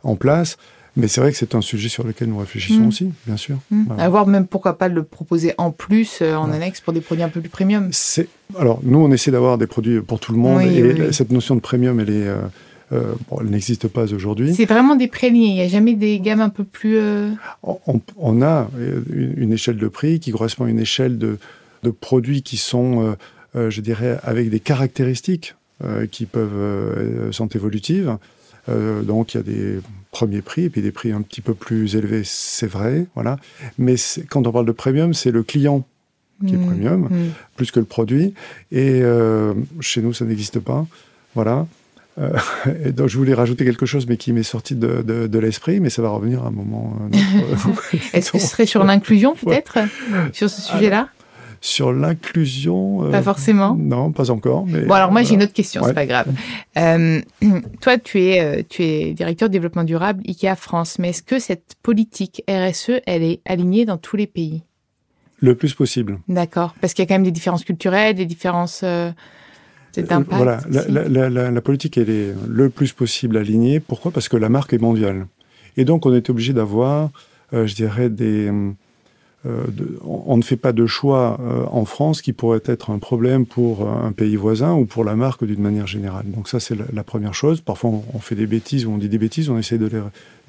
en 0.05 0.17
place. 0.17 0.57
Mais 0.97 1.09
c'est 1.09 1.21
vrai 1.21 1.31
que 1.31 1.37
c'est 1.37 1.55
un 1.55 1.61
sujet 1.61 1.89
sur 1.89 2.05
lequel 2.05 2.29
nous 2.29 2.39
réfléchissons 2.39 2.81
mm. 2.81 2.89
aussi, 2.89 3.11
bien 3.27 3.37
sûr. 3.37 3.59
Mm. 3.71 3.93
À 3.99 4.09
voir 4.09 4.27
même 4.27 4.47
pourquoi 4.47 4.77
pas 4.77 4.89
le 4.89 5.03
proposer 5.03 5.55
en 5.59 5.71
plus, 5.71 6.19
euh, 6.23 6.35
en 6.35 6.51
annexe, 6.51 6.81
pour 6.81 6.93
des 6.93 7.01
produits 7.01 7.23
un 7.23 7.29
peu 7.29 7.41
plus 7.41 7.51
premium. 7.51 7.91
Alors, 8.59 8.81
nous, 8.83 8.99
on 8.99 9.11
essaie 9.13 9.31
d'avoir 9.31 9.59
des 9.59 9.67
produits 9.67 10.01
pour 10.01 10.21
tout 10.21 10.33
le 10.33 10.39
monde. 10.39 10.63
et 10.63 11.13
cette 11.13 11.31
notion 11.31 11.55
de 11.55 11.61
premium, 11.61 12.01
elle 12.01 12.11
est... 12.11 12.27
Euh, 12.27 12.37
euh, 12.93 13.15
elle 13.41 13.51
n'existe 13.51 13.87
pas 13.87 14.13
aujourd'hui. 14.13 14.53
C'est 14.53 14.65
vraiment 14.65 14.97
des 14.97 15.07
prix 15.07 15.29
Il 15.29 15.55
n'y 15.55 15.61
a 15.61 15.69
jamais 15.69 15.95
des 15.95 16.19
gammes 16.19 16.41
un 16.41 16.49
peu 16.49 16.65
plus. 16.65 16.99
On, 17.63 18.43
a 18.43 18.69
une, 19.13 19.53
échelle 19.53 19.77
de 19.77 19.87
prix 19.87 20.19
qui 20.19 20.33
correspond 20.33 20.65
à 20.65 20.71
une 20.71 20.81
échelle 20.81 21.17
de, 21.17 21.39
de 21.85 21.91
produits 21.91 22.43
qui 22.43 22.57
sont, 22.57 23.15
je 23.55 23.81
dirais, 23.81 24.19
avec 24.25 24.51
des 24.51 24.59
caractéristiques 24.59 25.55
qui 26.11 26.27
peuvent 26.27 27.31
sont 27.31 27.47
évolutives. 27.47 28.19
Donc 28.69 29.35
il 29.35 29.37
y 29.39 29.41
a 29.41 29.43
des 29.43 29.81
premier 30.11 30.43
prix, 30.43 30.65
et 30.65 30.71
puis 30.71 30.83
des 30.83 30.93
prix 30.93 31.13
un 31.13 31.23
petit 31.23 31.41
peu 31.41 31.55
plus 31.55 31.97
élevés, 31.97 32.23
c'est 32.25 32.67
vrai, 32.67 33.07
voilà. 33.15 33.37
Mais 33.79 33.95
quand 34.29 34.47
on 34.47 34.53
parle 34.53 34.67
de 34.67 34.73
premium, 34.73 35.15
c'est 35.15 35.31
le 35.31 35.43
client 35.43 35.87
qui 36.47 36.55
est 36.55 36.59
mmh, 36.59 36.67
premium, 36.67 37.01
mmh. 37.03 37.31
plus 37.57 37.71
que 37.71 37.81
le 37.81 37.87
produit. 37.87 38.35
Et 38.73 39.01
euh, 39.03 39.55
chez 39.81 40.01
nous, 40.01 40.13
ça 40.13 40.25
n'existe 40.25 40.59
pas, 40.59 40.87
voilà. 41.35 41.67
Euh, 42.19 42.31
et 42.85 42.93
donc 42.93 43.09
je 43.09 43.17
voulais 43.17 43.35
rajouter 43.35 43.65
quelque 43.65 43.87
chose, 43.87 44.07
mais 44.07 44.17
qui 44.17 44.33
m'est 44.33 44.43
sorti 44.43 44.75
de, 44.75 45.03
de, 45.03 45.39
l'esprit, 45.39 45.81
mais 45.81 45.91
ça 45.91 46.03
va 46.03 46.09
revenir 46.09 46.43
à 46.45 46.49
un 46.49 46.51
moment. 46.51 46.97
Est-ce 48.13 48.33
que 48.33 48.39
ce 48.39 48.47
serait 48.47 48.67
sur 48.67 48.85
l'inclusion, 48.85 49.35
peut-être, 49.35 49.79
sur 50.33 50.51
ce 50.51 50.61
sujet-là? 50.61 51.09
Sur 51.61 51.93
l'inclusion. 51.93 53.05
Euh, 53.05 53.11
pas 53.11 53.23
forcément. 53.23 53.77
Non, 53.79 54.13
pas 54.13 54.31
encore. 54.31 54.67
Mais 54.67 54.83
bon, 54.83 54.95
alors 54.95 55.13
moi 55.13 55.23
j'ai 55.23 55.35
une 55.35 55.43
autre 55.43 55.53
question, 55.53 55.83
c'est 55.85 55.95
pas 55.95 56.07
grave. 56.07 56.27
Euh, 56.79 57.21
toi, 57.81 57.99
tu 57.99 58.23
es, 58.23 58.41
euh, 58.41 58.63
tu 58.67 58.83
es 58.83 59.13
directeur 59.13 59.49
de 59.49 59.53
développement 59.53 59.85
durable 59.85 60.23
IKEA 60.27 60.57
France, 60.57 60.99
mais 60.99 61.11
est-ce 61.11 61.23
que 61.23 61.39
cette 61.39 61.75
politique 61.83 62.43
RSE, 62.49 63.03
elle 63.07 63.23
est 63.23 63.41
alignée 63.45 63.85
dans 63.85 63.99
tous 63.99 64.17
les 64.17 64.27
pays? 64.27 64.63
Le 65.41 65.55
plus 65.55 65.75
possible. 65.75 66.19
D'accord, 66.29 66.75
parce 66.81 66.95
qu'il 66.95 67.03
y 67.03 67.07
a 67.07 67.09
quand 67.09 67.15
même 67.15 67.25
des 67.25 67.31
différences 67.31 67.65
culturelles, 67.65 68.15
des 68.15 68.27
différences. 68.27 68.83
d'impact 68.83 70.33
voilà, 70.33 70.61
la, 70.69 71.09
la, 71.09 71.51
la, 71.51 71.61
politique, 71.61 71.97
elle 71.97 72.11
est 72.11 72.35
le 72.47 72.69
plus 72.69 72.93
possible 72.93 73.37
alignée. 73.37 73.81
Pourquoi? 73.81 74.11
Parce 74.11 74.29
que 74.29 74.37
la 74.37 74.51
marque 74.51 74.73
est 74.75 74.79
mondiale. 74.79 75.27
Et 75.79 75.85
donc, 75.85 76.05
on 76.05 76.15
est 76.15 76.29
obligé 76.29 76.53
d'avoir, 76.53 77.09
je 77.53 77.75
dirais, 77.75 78.11
des, 78.11 78.51
euh, 79.47 79.65
on 80.05 80.37
ne 80.37 80.43
fait 80.43 80.57
pas 80.57 80.73
de 80.73 80.87
choix 80.87 81.39
euh, 81.41 81.65
en 81.71 81.87
France 81.87 82.21
qui 82.21 82.35
pourrait 82.35 82.61
être 82.67 82.91
un 82.91 82.99
problème 82.99 83.47
pour 83.47 83.83
euh, 83.83 84.07
un 84.07 84.13
pays 84.13 84.37
voisin 84.37 84.75
ou 84.75 84.85
pour 84.85 85.03
la 85.03 85.17
marque 85.17 85.45
d'une 85.45 85.63
manière 85.63 85.87
générale. 85.87 86.25
Donc 86.27 86.47
ça, 86.47 86.61
c'est 86.61 86.77
la, 86.93 87.03
première 87.03 87.33
chose. 87.33 87.63
Parfois, 87.63 87.91
on, 88.13 88.19
fait 88.19 88.35
des 88.35 88.47
bêtises 88.47 88.85
ou 88.85 88.93
on 88.93 88.99
dit 88.99 89.09
des 89.09 89.17
bêtises, 89.17 89.49
on 89.49 89.57
essaie 89.57 89.79
de 89.79 89.87
les, 89.87 90.01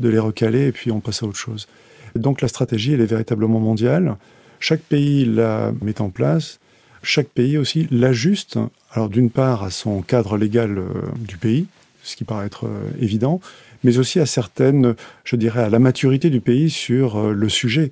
de 0.02 0.10
les 0.10 0.20
recaler 0.20 0.68
et 0.68 0.72
puis 0.74 0.92
on 0.92 1.00
passe 1.00 1.24
à 1.24 1.26
autre 1.26 1.38
chose. 1.38 1.70
Donc 2.16 2.42
la 2.42 2.50
stratégie, 2.50 2.92
elle 2.92 3.02
est 3.02 3.06
véritablement 3.06 3.60
mondiale. 3.60 4.18
Chaque 4.60 4.82
pays 4.82 5.24
la 5.24 5.72
met 5.82 6.02
en 6.02 6.10
place. 6.10 6.60
Chaque 7.02 7.30
pays 7.30 7.58
aussi 7.58 7.88
l'ajuste. 7.92 8.60
Alors 8.92 9.08
d'une 9.08 9.30
part 9.30 9.64
à 9.64 9.72
son 9.72 10.02
cadre 10.02 10.38
légal 10.38 10.84
du 11.18 11.38
pays, 11.38 11.66
ce 12.04 12.18
qui 12.18 12.26
paraît 12.26 12.46
être 12.46 12.70
évident, 13.00 13.40
mais 13.86 13.98
aussi 13.98 14.20
à 14.20 14.26
certaines, 14.26 14.96
je 15.24 15.38
dirais, 15.38 15.64
à 15.64 15.70
la 15.70 15.80
maturité 15.80 16.30
du 16.30 16.42
pays 16.42 16.70
sur 16.70 17.32
le 17.32 17.50
sujet. 17.50 17.92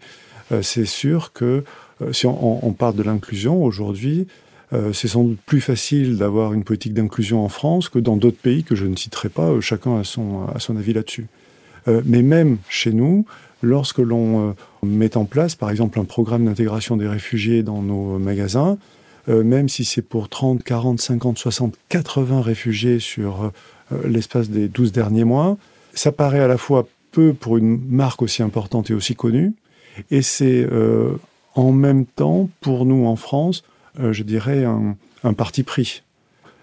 Euh, 0.51 0.61
c'est 0.61 0.85
sûr 0.85 1.33
que 1.33 1.63
euh, 2.01 2.13
si 2.13 2.25
on, 2.27 2.73
parle 2.73 2.95
de 2.95 3.03
l'inclusion 3.03 3.63
aujourd'hui, 3.63 4.27
euh, 4.73 4.93
c'est 4.93 5.07
sans 5.07 5.23
doute 5.23 5.39
plus 5.45 5.61
facile 5.61 6.17
d'avoir 6.17 6.53
une 6.53 6.63
politique 6.63 6.93
d'inclusion 6.93 7.43
en 7.43 7.49
France 7.49 7.89
que 7.89 7.99
dans 7.99 8.15
d'autres 8.15 8.37
pays 8.37 8.63
que 8.63 8.75
je 8.75 8.85
ne 8.85 8.95
citerai 8.95 9.29
pas, 9.29 9.59
chacun 9.59 9.99
a 9.99 10.03
son, 10.03 10.47
a 10.47 10.59
son 10.59 10.77
avis 10.77 10.93
là-dessus. 10.93 11.27
mais 12.05 12.21
même 12.21 12.57
chez 12.69 12.93
nous, 12.93 13.25
lorsque 13.63 13.97
l'on 13.97 14.55
met 14.83 15.17
en 15.17 15.25
place, 15.25 15.55
par 15.55 15.71
exemple, 15.71 15.99
un 15.99 16.05
programme 16.05 16.45
d'intégration 16.45 16.97
des 16.97 17.07
réfugiés 17.07 17.63
dans 17.63 17.81
nos 17.81 18.19
magasins, 18.19 18.77
même 19.27 19.69
si 19.69 19.85
c'est 19.85 20.03
pour 20.03 20.29
30, 20.29 20.63
40, 20.63 21.01
50, 21.01 21.39
60, 21.39 21.75
80 21.89 22.41
réfugiés 22.41 22.99
sur 22.99 23.51
l'espace 24.05 24.49
des 24.49 24.67
12 24.67 24.91
derniers 24.91 25.23
mois, 25.23 25.57
ça 25.93 26.11
paraît 26.11 26.41
à 26.41 26.47
la 26.47 26.57
fois 26.57 26.87
peu 27.11 27.33
pour 27.33 27.57
une 27.57 27.79
marque 27.89 28.21
aussi 28.21 28.43
importante 28.43 28.91
et 28.91 28.93
aussi 28.93 29.15
connue, 29.15 29.53
et 30.11 30.21
c'est 30.21 30.67
euh, 30.71 31.15
en 31.55 31.71
même 31.71 32.05
temps, 32.05 32.49
pour 32.61 32.85
nous 32.85 33.05
en 33.05 33.15
France, 33.15 33.63
euh, 33.99 34.13
je 34.13 34.23
dirais, 34.23 34.65
un, 34.65 35.33
parti 35.33 35.63
pris. 35.63 36.03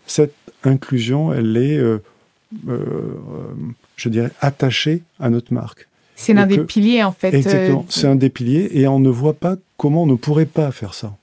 Cette 0.06 0.34
inclusion, 0.64 1.32
elle 1.32 1.56
est, 1.56 1.76
euh, 1.76 1.98
je 3.96 4.08
dirais, 4.08 4.30
attachée 4.40 5.02
à 5.20 5.30
notre 5.30 5.52
marque. 5.52 5.88
C'est 6.14 6.32
l'un 6.32 6.46
des 6.46 6.58
piliers, 6.58 7.02
en 7.02 7.12
fait. 7.12 7.34
Exactement, 7.34 7.84
c'est 7.88 8.06
un 8.06 8.16
des 8.16 8.30
piliers, 8.30 8.70
et 8.72 8.88
on 8.88 8.98
ne 8.98 9.10
voit 9.10 9.34
pas 9.34 9.56
comment 9.76 10.04
on 10.04 10.06
ne 10.06 10.14
pourrait 10.14 10.46
pas 10.46 10.70
faire 10.70 10.94
ça. 10.94 11.14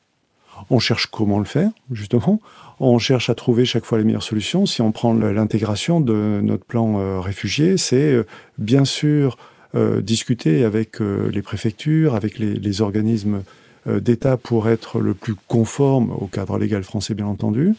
On 0.69 0.79
cherche 0.79 1.07
comment 1.07 1.39
le 1.39 1.45
faire, 1.45 1.71
justement. 1.91 2.39
On 2.79 2.99
cherche 2.99 3.29
à 3.29 3.35
trouver 3.35 3.65
chaque 3.65 3.85
fois 3.85 3.97
les 3.97 4.03
meilleures 4.03 4.23
solutions. 4.23 4.65
Si 4.65 4.81
on 4.81 4.91
prend 4.91 5.13
l'intégration 5.13 5.99
de 5.99 6.41
notre 6.43 6.63
plan 6.63 7.21
réfugié, 7.21 7.77
c'est 7.77 8.15
bien 8.59 8.85
sûr 8.85 9.37
discuter 10.01 10.63
avec 10.63 11.01
euh, 11.01 11.29
les 11.31 11.41
préfectures, 11.41 12.15
avec 12.15 12.37
les, 12.37 12.81
organismes 12.81 13.43
euh, 13.87 13.99
d'État 13.99 14.37
pour 14.37 14.69
être 14.69 14.99
le 14.99 15.13
plus 15.13 15.35
conforme 15.47 16.11
au 16.11 16.27
cadre 16.27 16.57
légal 16.57 16.83
français, 16.83 17.13
bien 17.13 17.25
entendu. 17.25 17.73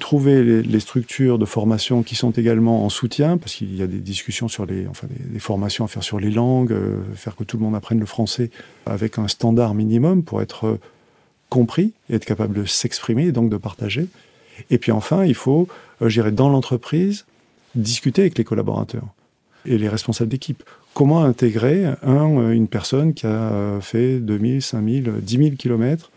trouver 0.00 0.42
les, 0.62 0.80
structures 0.80 1.38
de 1.38 1.44
formation 1.44 2.02
qui 2.02 2.16
sont 2.16 2.32
également 2.32 2.84
en 2.84 2.88
soutien, 2.88 3.36
parce 3.36 3.54
qu'il 3.54 3.76
y 3.76 3.82
a 3.82 3.86
des 3.86 4.00
discussions 4.00 4.48
sur 4.48 4.66
les, 4.66 4.86
enfin, 4.88 5.06
des, 5.10 5.38
formations 5.38 5.84
à 5.84 5.88
faire 5.88 6.02
sur 6.02 6.18
les 6.18 6.30
langues, 6.30 6.74
faire 7.14 7.36
que 7.36 7.44
tout 7.44 7.56
le 7.56 7.62
monde 7.62 7.76
apprenne 7.76 8.00
le 8.00 8.06
français 8.06 8.50
avec 8.86 9.18
un 9.18 9.28
standard 9.28 9.74
minimum 9.74 10.24
pour 10.24 10.42
être 10.42 10.78
compris 11.50 11.92
être 12.10 12.24
capable 12.24 12.54
de 12.54 12.64
s'exprimer 12.64 13.26
et 13.26 13.32
donc 13.32 13.50
de 13.50 13.56
partager. 13.56 14.06
Et 14.70 14.78
puis 14.78 14.90
enfin, 14.90 15.24
il 15.24 15.34
faut, 15.34 15.68
j'irai 16.04 16.32
dans 16.32 16.48
l'entreprise, 16.48 17.26
discuter 17.74 18.22
avec 18.22 18.38
les 18.38 18.44
collaborateurs 18.44 19.06
et 19.66 19.78
les 19.78 19.88
responsables 19.88 20.30
d'équipe 20.30 20.62
comment 20.96 21.22
intégrer 21.22 21.84
un, 22.02 22.50
une 22.52 22.68
personne 22.68 23.12
qui 23.12 23.26
a 23.26 23.78
fait 23.82 24.18
2000, 24.18 24.62
5000, 24.62 25.12
10 25.20 25.36
000 25.36 25.50
kilomètres 25.56 26.10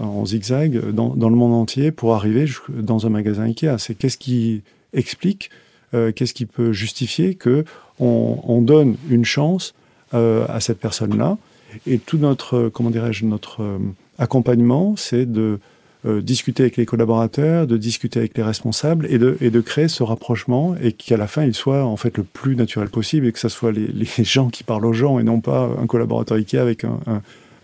en 0.00 0.26
zigzag 0.26 0.90
dans, 0.90 1.14
le 1.14 1.34
monde 1.34 1.54
entier 1.54 1.92
pour 1.92 2.14
arriver 2.14 2.44
dans 2.68 3.06
un 3.06 3.08
magasin 3.08 3.44
Ikea? 3.44 3.78
C'est 3.78 3.94
qu'est-ce 3.94 4.18
qui 4.18 4.60
explique, 4.92 5.48
euh, 5.94 6.12
qu'est-ce 6.12 6.34
qui 6.34 6.44
peut 6.44 6.72
justifier 6.72 7.36
que 7.36 7.64
on, 8.00 8.60
donne 8.60 8.96
une 9.08 9.24
chance 9.24 9.74
euh, 10.12 10.44
à 10.50 10.60
cette 10.60 10.78
personne-là? 10.78 11.38
Et 11.86 11.98
tout 11.98 12.18
notre, 12.18 12.68
comment 12.68 12.90
dirais-je, 12.90 13.24
notre 13.24 13.62
euh, 13.62 13.78
accompagnement, 14.18 14.94
c'est 14.98 15.24
de 15.24 15.58
euh, 16.06 16.22
discuter 16.22 16.62
avec 16.62 16.76
les 16.76 16.86
collaborateurs, 16.86 17.66
de 17.66 17.76
discuter 17.76 18.20
avec 18.20 18.36
les 18.36 18.44
responsables 18.44 19.06
et 19.10 19.18
de, 19.18 19.36
et 19.40 19.50
de 19.50 19.60
créer 19.60 19.88
ce 19.88 20.04
rapprochement 20.04 20.76
et 20.80 20.92
qu'à 20.92 21.16
la 21.16 21.26
fin 21.26 21.42
il 21.42 21.54
soit 21.54 21.84
en 21.84 21.96
fait 21.96 22.16
le 22.16 22.22
plus 22.22 22.54
naturel 22.54 22.88
possible 22.88 23.26
et 23.26 23.32
que 23.32 23.40
ce 23.40 23.48
soit 23.48 23.72
les, 23.72 23.88
les, 23.88 24.06
gens 24.24 24.48
qui 24.48 24.62
parlent 24.62 24.86
aux 24.86 24.92
gens 24.92 25.18
et 25.18 25.24
non 25.24 25.40
pas 25.40 25.68
un 25.76 25.88
collaborateur 25.88 26.38
IKEA 26.38 26.62
avec 26.62 26.84
un, 26.84 27.00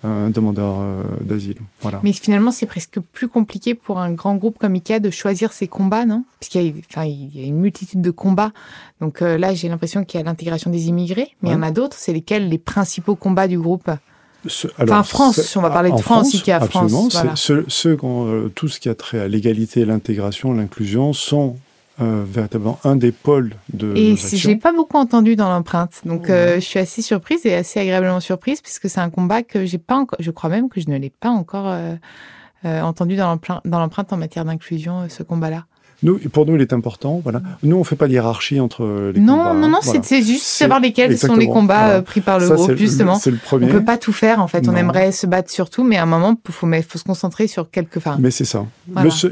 un 0.03 0.31
demandeur 0.31 1.05
d'asile. 1.21 1.59
Voilà. 1.81 2.00
Mais 2.03 2.12
finalement, 2.12 2.50
c'est 2.50 2.67
presque 2.67 2.99
plus 2.99 3.29
compliqué 3.29 3.75
pour 3.76 4.00
un 4.00 4.11
grand 4.11 4.35
groupe 4.35 4.59
comme 4.59 4.75
IKEA 4.75 4.99
de 4.99 5.11
choisir 5.11 5.53
ses 5.53 5.69
combats, 5.69 6.05
non? 6.05 6.25
Parce 6.41 6.49
qu'il 6.50 6.61
y, 6.61 6.69
a, 6.97 7.07
il 7.07 7.41
y 7.41 7.45
a 7.45 7.47
une 7.47 7.61
multitude 7.61 8.03
de 8.03 8.11
combats. 8.11 8.50
Donc 9.00 9.21
là, 9.21 9.55
j'ai 9.55 9.69
l'impression 9.69 10.05
qu'il 10.05 10.19
y 10.19 10.23
a 10.23 10.26
l'intégration 10.26 10.71
des 10.71 10.88
immigrés, 10.88 11.31
mais 11.41 11.50
il 11.50 11.53
y 11.53 11.57
en 11.57 11.62
a 11.62 11.71
d'autres. 11.71 11.97
C'est 11.97 12.12
lesquels 12.12 12.49
les 12.49 12.59
principaux 12.59 13.14
combats 13.14 13.47
du 13.47 13.59
groupe? 13.59 13.91
Enfin, 14.79 15.03
France, 15.03 15.57
on 15.57 15.61
va 15.61 15.71
parler 15.71 15.91
de 15.91 15.97
France, 15.97 16.31
France 16.31 16.35
IKEA 16.35 16.61
France. 16.61 17.17
Absolument. 17.17 17.37
Ce, 17.37 17.65
ce, 17.69 18.49
tout 18.49 18.69
ce 18.69 18.81
qui 18.81 18.89
a 18.89 18.95
trait 18.95 19.21
à 19.21 19.29
l'égalité, 19.29 19.85
l'intégration, 19.85 20.53
l'inclusion 20.53 21.13
sont 21.13 21.57
euh, 22.01 22.25
véritablement 22.27 22.81
un 22.83 22.97
des 22.97 23.13
pôles 23.13 23.55
de. 23.73 23.95
Et 23.95 24.17
je 24.17 24.49
l'ai 24.49 24.57
pas 24.57 24.73
beaucoup 24.73 24.97
entendu 24.97 25.37
dans 25.37 25.49
l'empreinte, 25.49 26.01
donc 26.05 26.29
euh, 26.29 26.57
je 26.57 26.61
suis 26.61 26.81
assez 26.81 27.03
surprise 27.03 27.47
et 27.47 27.55
assez 27.55 27.79
agréablement 27.79 28.19
surprise 28.19 28.61
puisque 28.61 28.91
c'est 28.91 28.99
un 28.99 29.11
combat 29.11 29.45
que 29.45 29.65
j'ai 29.65 29.79
pas 29.79 29.95
encore. 29.95 30.19
Je 30.21 30.33
crois 30.33 30.51
même 30.51 30.69
que 30.69 30.81
je 30.81 30.91
ne 30.91 30.99
l'ai 30.99 31.11
pas 31.11 31.29
encore 31.31 31.69
euh, 31.69 31.95
entendu 32.65 33.15
dans 33.15 33.39
l'empreinte 33.65 34.13
en 34.13 34.17
matière 34.17 34.45
d'inclusion, 34.45 35.07
ce 35.09 35.23
combat-là. 35.23 35.67
Nous, 36.04 36.18
pour 36.18 36.46
nous, 36.46 36.54
il 36.54 36.61
est 36.61 36.73
important. 36.73 37.20
Voilà. 37.25 37.42
Nous, 37.62 37.76
on 37.76 37.82
fait 37.82 37.96
pas 37.96 38.06
de 38.06 38.12
hiérarchie 38.12 38.61
entre 38.61 39.11
les 39.12 39.20
non, 39.20 39.38
combats. 39.38 39.54
Non, 39.54 39.61
non, 39.61 39.68
non, 39.70 39.78
c'est 39.82 40.23
juste 40.23 40.44
savoir 40.44 40.78
lesquels 40.78 41.18
sont 41.18 41.34
les 41.34 41.49
combats 41.49 41.88
euh, 41.88 42.02
pris 42.02 42.20
par 42.20 42.38
le 42.38 42.49
groupe, 42.49 42.75
justement. 42.76 43.16
C'est 43.16 43.30
le 43.30 43.38
premier. 43.38 43.66
On 43.66 43.70
peut 43.70 43.84
pas 43.84 43.99
tout 43.99 44.12
faire, 44.12 44.40
en 44.40 44.46
fait. 44.46 44.68
On 44.68 44.76
aimerait 44.76 45.11
se 45.11 45.26
battre 45.26 45.50
sur 45.50 45.70
tout, 45.70 45.82
mais 45.82 45.96
à 45.96 46.04
un 46.04 46.06
moment, 46.06 46.38
il 46.49 46.52
faut, 46.52 46.68
faut, 46.88 46.99
se 46.99 47.04
concentrer 47.04 47.49
sur 47.49 47.70
quelques. 47.70 47.96
Enfin, 47.96 48.16
mais 48.20 48.30
c'est 48.30 48.44
ça. 48.44 48.66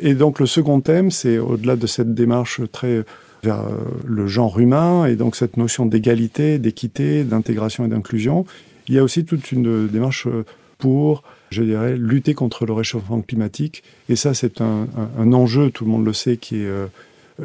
et 0.02 0.14
donc, 0.14 0.40
le 0.40 0.46
second 0.46 0.80
thème, 0.80 1.10
c'est 1.10 1.38
au-delà 1.38 1.76
de 1.76 1.86
cette 1.86 2.14
démarche 2.14 2.60
très 2.72 3.04
vers 3.42 3.60
euh, 3.60 3.76
le 4.06 4.26
genre 4.26 4.58
humain 4.60 5.06
et 5.06 5.16
donc 5.16 5.36
cette 5.36 5.56
notion 5.56 5.86
d'égalité, 5.86 6.58
d'équité, 6.58 7.24
d'intégration 7.24 7.84
et 7.84 7.88
d'inclusion. 7.88 8.46
Il 8.88 8.94
y 8.94 8.98
a 8.98 9.02
aussi 9.02 9.24
toute 9.24 9.52
une 9.52 9.88
démarche 9.88 10.26
euh, 10.26 10.44
pour 10.78 11.22
je 11.52 11.62
dirais, 11.62 11.96
lutter 11.96 12.34
contre 12.34 12.66
le 12.66 12.72
réchauffement 12.72 13.20
climatique. 13.20 13.82
Et 14.08 14.16
ça, 14.16 14.34
c'est 14.34 14.60
un, 14.60 14.86
enjeu, 15.32 15.70
tout 15.70 15.84
le 15.84 15.90
monde 15.90 16.04
le 16.04 16.12
sait, 16.12 16.36
qui, 16.36 16.56
est, 16.56 16.66
euh, 16.66 16.86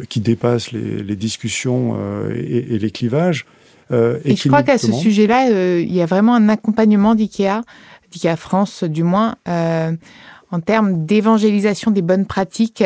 qui 0.09 0.19
dépasse 0.19 0.71
les, 0.71 1.15
discussions 1.15 1.95
euh, 1.97 2.33
et, 2.35 2.79
les 2.79 2.91
clivages. 2.91 3.45
Euh, 3.91 4.19
et, 4.25 4.35
je 4.35 4.47
crois 4.47 4.63
qu'à 4.63 4.77
ce 4.77 4.91
sujet-là, 4.91 5.79
il 5.79 5.93
y 5.93 6.01
a 6.01 6.05
vraiment 6.05 6.35
un 6.35 6.49
accompagnement 6.49 7.15
d'IKEA, 7.15 7.61
d'IKEA 8.11 8.35
France 8.35 8.83
du 8.83 9.03
moins, 9.03 9.35
en 9.45 10.59
termes 10.61 11.05
d'évangélisation 11.05 11.91
des 11.91 12.01
bonnes 12.01 12.25
pratiques 12.25 12.83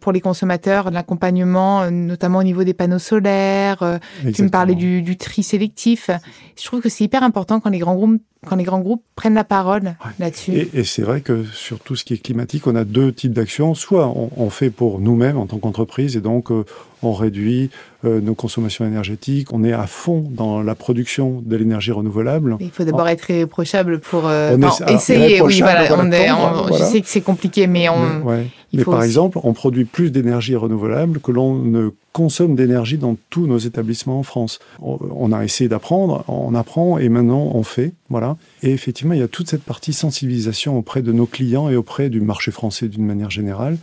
pour 0.00 0.12
les 0.12 0.20
consommateurs, 0.20 0.90
l'accompagnement, 0.90 1.90
notamment 1.90 2.38
au 2.38 2.42
niveau 2.42 2.64
des 2.64 2.74
panneaux 2.74 2.98
solaires. 2.98 3.98
tu 4.34 4.42
me 4.42 4.50
parlais 4.50 4.74
du, 4.74 5.02
du, 5.02 5.16
tri 5.16 5.42
sélectif. 5.42 6.10
Je 6.58 6.64
trouve 6.64 6.80
que 6.80 6.88
c'est 6.88 7.04
hyper 7.04 7.22
important 7.22 7.60
quand 7.60 7.70
les 7.70 7.78
grands 7.78 7.94
groupes 7.94 8.20
quand 8.44 8.56
les 8.56 8.64
grands 8.64 8.80
groupes 8.80 9.02
prennent 9.16 9.34
la 9.34 9.44
parole 9.44 9.94
là-dessus. 10.18 10.68
Et, 10.72 10.84
c'est 10.84 11.02
vrai 11.02 11.20
que 11.20 11.44
sur 11.44 11.80
tout 11.80 11.96
ce 11.96 12.04
qui 12.04 12.14
est 12.14 12.18
climatique, 12.18 12.66
on 12.66 12.76
a 12.76 12.84
deux 12.84 13.12
types 13.12 13.32
d'actions. 13.32 13.74
Soit 13.74 14.12
on, 14.14 14.50
fait 14.50 14.70
pour 14.70 15.00
nous-mêmes 15.00 15.36
en 15.36 15.46
tant 15.46 15.58
qu'entreprise 15.58 16.16
et 16.16 16.20
donc 16.20 16.50
euh, 16.50 16.64
on 17.02 17.12
réduit 17.12 17.70
euh, 18.04 18.20
nos 18.20 18.34
consommations 18.34 18.84
énergétiques, 18.84 19.52
on 19.52 19.64
est 19.64 19.72
à 19.72 19.86
fond 19.86 20.24
dans 20.30 20.62
la 20.62 20.74
production 20.74 21.42
de 21.44 21.56
l'énergie 21.56 21.92
renouvelable. 21.92 22.56
Il 22.60 22.70
faut 22.70 22.84
d'abord 22.84 23.08
être 23.08 23.30
irréprochable 23.30 24.00
pour 24.00 24.26
euh, 24.26 24.56
essayer. 24.88 25.40
Oui, 25.40 25.60
voilà, 25.60 25.86
je 25.86 26.84
sais 26.84 27.00
que 27.00 27.08
c'est 27.08 27.20
compliqué, 27.20 27.66
mais 27.66 27.88
on. 27.88 28.24
Mais, 28.72 28.84
par 28.84 29.02
exemple, 29.02 29.38
on 29.42 29.52
produit 29.52 29.84
plus 29.84 30.10
d'énergie 30.10 30.56
renouvelable 30.56 31.20
que 31.20 31.30
l'on 31.30 31.54
ne 31.54 31.90
consomme 32.12 32.54
d'énergie 32.56 32.98
dans 32.98 33.16
tous 33.30 33.46
nos 33.46 33.58
établissements 33.58 34.18
en 34.18 34.22
France. 34.22 34.58
On 34.80 35.32
a 35.32 35.44
essayé 35.44 35.68
d'apprendre, 35.68 36.24
on 36.28 36.54
apprend 36.54 36.98
et 36.98 37.08
maintenant 37.08 37.52
on 37.54 37.62
fait, 37.62 37.92
voilà. 38.10 38.36
Et 38.62 38.70
effectivement, 38.70 39.14
il 39.14 39.20
y 39.20 39.22
a 39.22 39.28
toute 39.28 39.48
cette 39.48 39.62
partie 39.62 39.92
sensibilisation 39.92 40.76
auprès 40.76 41.02
de 41.02 41.12
nos 41.12 41.26
clients 41.26 41.68
et 41.68 41.76
auprès 41.76 42.10
du 42.10 42.20
marché 42.20 42.50
français 42.50 42.88
d'une 42.88 43.06
manière 43.06 43.30
générale, 43.30 43.78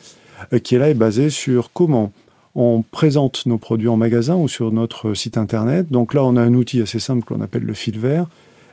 euh, 0.53 0.59
qui 0.59 0.75
est 0.75 0.79
là 0.79 0.89
est 0.89 0.93
basée 0.93 1.29
sur 1.29 1.71
comment 1.73 2.11
on 2.55 2.81
présente 2.81 3.45
nos 3.45 3.57
produits 3.57 3.87
en 3.87 3.97
magasin 3.97 4.35
ou 4.35 4.47
sur 4.47 4.71
notre 4.71 5.13
site 5.13 5.37
internet. 5.37 5.89
Donc 5.89 6.13
là, 6.13 6.23
on 6.23 6.35
a 6.35 6.41
un 6.41 6.53
outil 6.53 6.81
assez 6.81 6.99
simple 6.99 7.23
qu'on 7.23 7.41
appelle 7.41 7.63
le 7.63 7.73
fil 7.73 7.99
vert, 7.99 8.27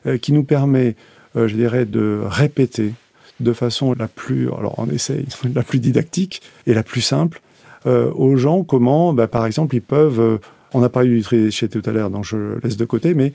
euh, 0.06 0.18
qui 0.18 0.32
nous 0.32 0.44
permet, 0.44 0.96
euh, 1.36 1.48
je 1.48 1.54
dirais, 1.54 1.84
de 1.84 2.20
répéter 2.24 2.92
de 3.40 3.52
façon 3.52 3.94
la 3.94 4.08
plus, 4.08 4.48
alors 4.48 4.74
on 4.78 4.88
essaye, 4.88 5.26
la 5.54 5.62
plus 5.62 5.78
didactique 5.78 6.42
et 6.66 6.74
la 6.74 6.82
plus 6.82 7.00
simple, 7.00 7.40
euh, 7.86 8.10
aux 8.12 8.36
gens 8.36 8.64
comment, 8.64 9.12
bah, 9.12 9.28
par 9.28 9.46
exemple, 9.46 9.76
ils 9.76 9.82
peuvent, 9.82 10.40
on 10.74 10.82
a 10.82 10.88
parlé 10.88 11.08
du 11.08 11.22
tri 11.22 11.40
déchets 11.40 11.68
tout 11.68 11.82
à 11.84 11.92
l'heure, 11.92 12.10
donc 12.10 12.24
je 12.24 12.58
laisse 12.64 12.76
de 12.76 12.84
côté, 12.84 13.14
mais 13.14 13.32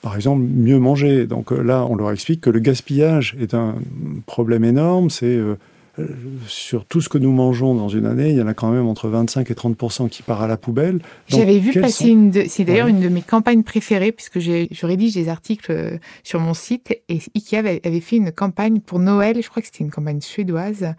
par 0.00 0.16
exemple, 0.16 0.42
mieux 0.42 0.78
manger. 0.78 1.26
Donc 1.26 1.52
là, 1.52 1.86
on 1.88 1.94
leur 1.94 2.10
explique 2.10 2.40
que 2.40 2.50
le 2.50 2.58
gaspillage 2.58 3.36
est 3.40 3.54
un 3.54 3.76
problème 4.26 4.64
énorme, 4.64 5.10
c'est 5.10 5.38
sur 6.46 6.86
tout 6.86 7.00
ce 7.00 7.08
que 7.08 7.18
nous 7.18 7.32
mangeons 7.32 7.74
dans 7.74 7.88
une 7.88 8.06
année, 8.06 8.30
il 8.30 8.36
y 8.36 8.42
en 8.42 8.46
a 8.46 8.54
quand 8.54 8.70
même 8.70 8.86
entre 8.86 9.08
25 9.08 9.50
et 9.50 9.54
30% 9.54 10.08
qui 10.08 10.22
part 10.22 10.42
à 10.42 10.46
la 10.46 10.56
poubelle. 10.56 11.00
J'avais 11.28 11.58
vu 11.58 11.78
passer 11.78 12.08
une 12.08 12.30
de, 12.30 12.44
c'est 12.48 12.64
d'ailleurs 12.64 12.86
une 12.86 13.00
de 13.00 13.08
mes 13.08 13.20
campagnes 13.20 13.62
préférées 13.62 14.12
puisque 14.12 14.38
je 14.38 14.86
rédige 14.86 15.14
des 15.14 15.28
articles 15.28 15.70
euh, 15.70 15.98
sur 16.22 16.40
mon 16.40 16.54
site 16.54 16.96
et 17.08 17.20
Ikea 17.34 17.58
avait, 17.58 18.00
fait 18.00 18.16
une 18.16 18.32
campagne 18.32 18.80
pour 18.80 18.98
Noël, 18.98 19.36
je 19.42 19.48
crois 19.48 19.60
que 19.60 19.68
c'était 19.68 19.84
une 19.84 19.90
campagne 19.90 20.20
suédoise 20.20 20.94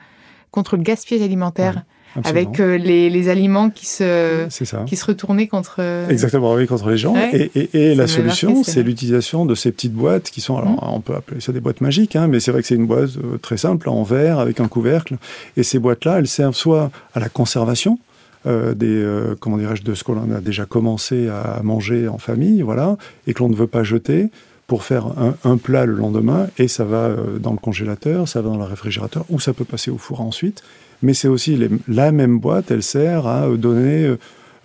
contre 0.51 0.77
le 0.77 0.83
gaspillage 0.83 1.23
alimentaire 1.23 1.83
avec 2.23 2.59
euh, 2.59 2.77
les, 2.77 3.09
les, 3.09 3.29
aliments 3.29 3.69
qui 3.69 3.85
se, 3.85 4.47
qui 4.85 4.95
se 4.95 5.05
retournaient 5.05 5.47
contre. 5.47 5.77
Euh, 5.79 6.07
Exactement, 6.09 6.53
oui, 6.53 6.67
contre 6.67 6.89
les 6.89 6.97
gens. 6.97 7.15
Et, 7.15 7.51
et, 7.55 7.91
et 7.91 7.95
la 7.95 8.07
solution, 8.07 8.63
c'est 8.63 8.83
l'utilisation 8.83 9.45
de 9.45 9.55
ces 9.55 9.71
petites 9.71 9.93
boîtes 9.93 10.29
qui 10.29 10.41
sont, 10.41 10.57
alors 10.57 10.71
mmh. 10.71 10.95
on 10.95 11.01
peut 11.01 11.15
appeler 11.15 11.41
ça 11.41 11.51
des 11.51 11.59
boîtes 11.59 11.81
magiques, 11.81 12.15
hein, 12.15 12.27
mais 12.27 12.39
c'est 12.39 12.51
vrai 12.51 12.61
que 12.61 12.67
c'est 12.67 12.75
une 12.75 12.87
boîte 12.87 13.11
euh, 13.17 13.37
très 13.37 13.57
simple, 13.57 13.89
en 13.89 14.03
verre, 14.03 14.39
avec 14.39 14.59
un 14.59 14.67
couvercle. 14.67 15.17
Et 15.57 15.63
ces 15.63 15.79
boîtes-là, 15.79 16.19
elles 16.19 16.27
servent 16.27 16.55
soit 16.55 16.91
à 17.13 17.19
la 17.19 17.29
conservation, 17.29 17.97
euh, 18.45 18.73
des 18.73 18.87
euh, 18.87 19.35
comment 19.39 19.57
dirais-je 19.57 19.83
de 19.83 19.93
ce 19.93 20.03
qu'on 20.03 20.31
a 20.31 20.41
déjà 20.41 20.65
commencé 20.65 21.29
à 21.29 21.61
manger 21.63 22.07
en 22.07 22.17
famille, 22.17 22.61
voilà, 22.61 22.97
et 23.27 23.33
que 23.33 23.39
l'on 23.39 23.49
ne 23.49 23.55
veut 23.55 23.67
pas 23.67 23.83
jeter 23.83 24.29
pour 24.67 24.83
faire 24.83 25.07
un, 25.07 25.35
un, 25.43 25.57
plat 25.57 25.85
le 25.85 25.93
lendemain 25.93 26.47
et 26.57 26.69
ça 26.69 26.85
va 26.85 27.13
dans 27.39 27.51
le 27.51 27.57
congélateur, 27.57 28.27
ça 28.29 28.41
va 28.41 28.49
dans 28.49 28.57
le 28.57 28.63
réfrigérateur 28.63 29.25
ou 29.29 29.39
ça 29.39 29.53
peut 29.53 29.65
passer 29.65 29.91
au 29.91 29.97
four 29.97 30.21
ensuite 30.21 30.63
mais 31.03 31.13
c'est 31.13 31.27
aussi 31.27 31.59
la 31.87 32.11
même 32.11 32.39
boîte, 32.39 32.71
elle 32.71 32.81
sert 32.81 33.27
à 33.27 33.47
donner 33.49 34.15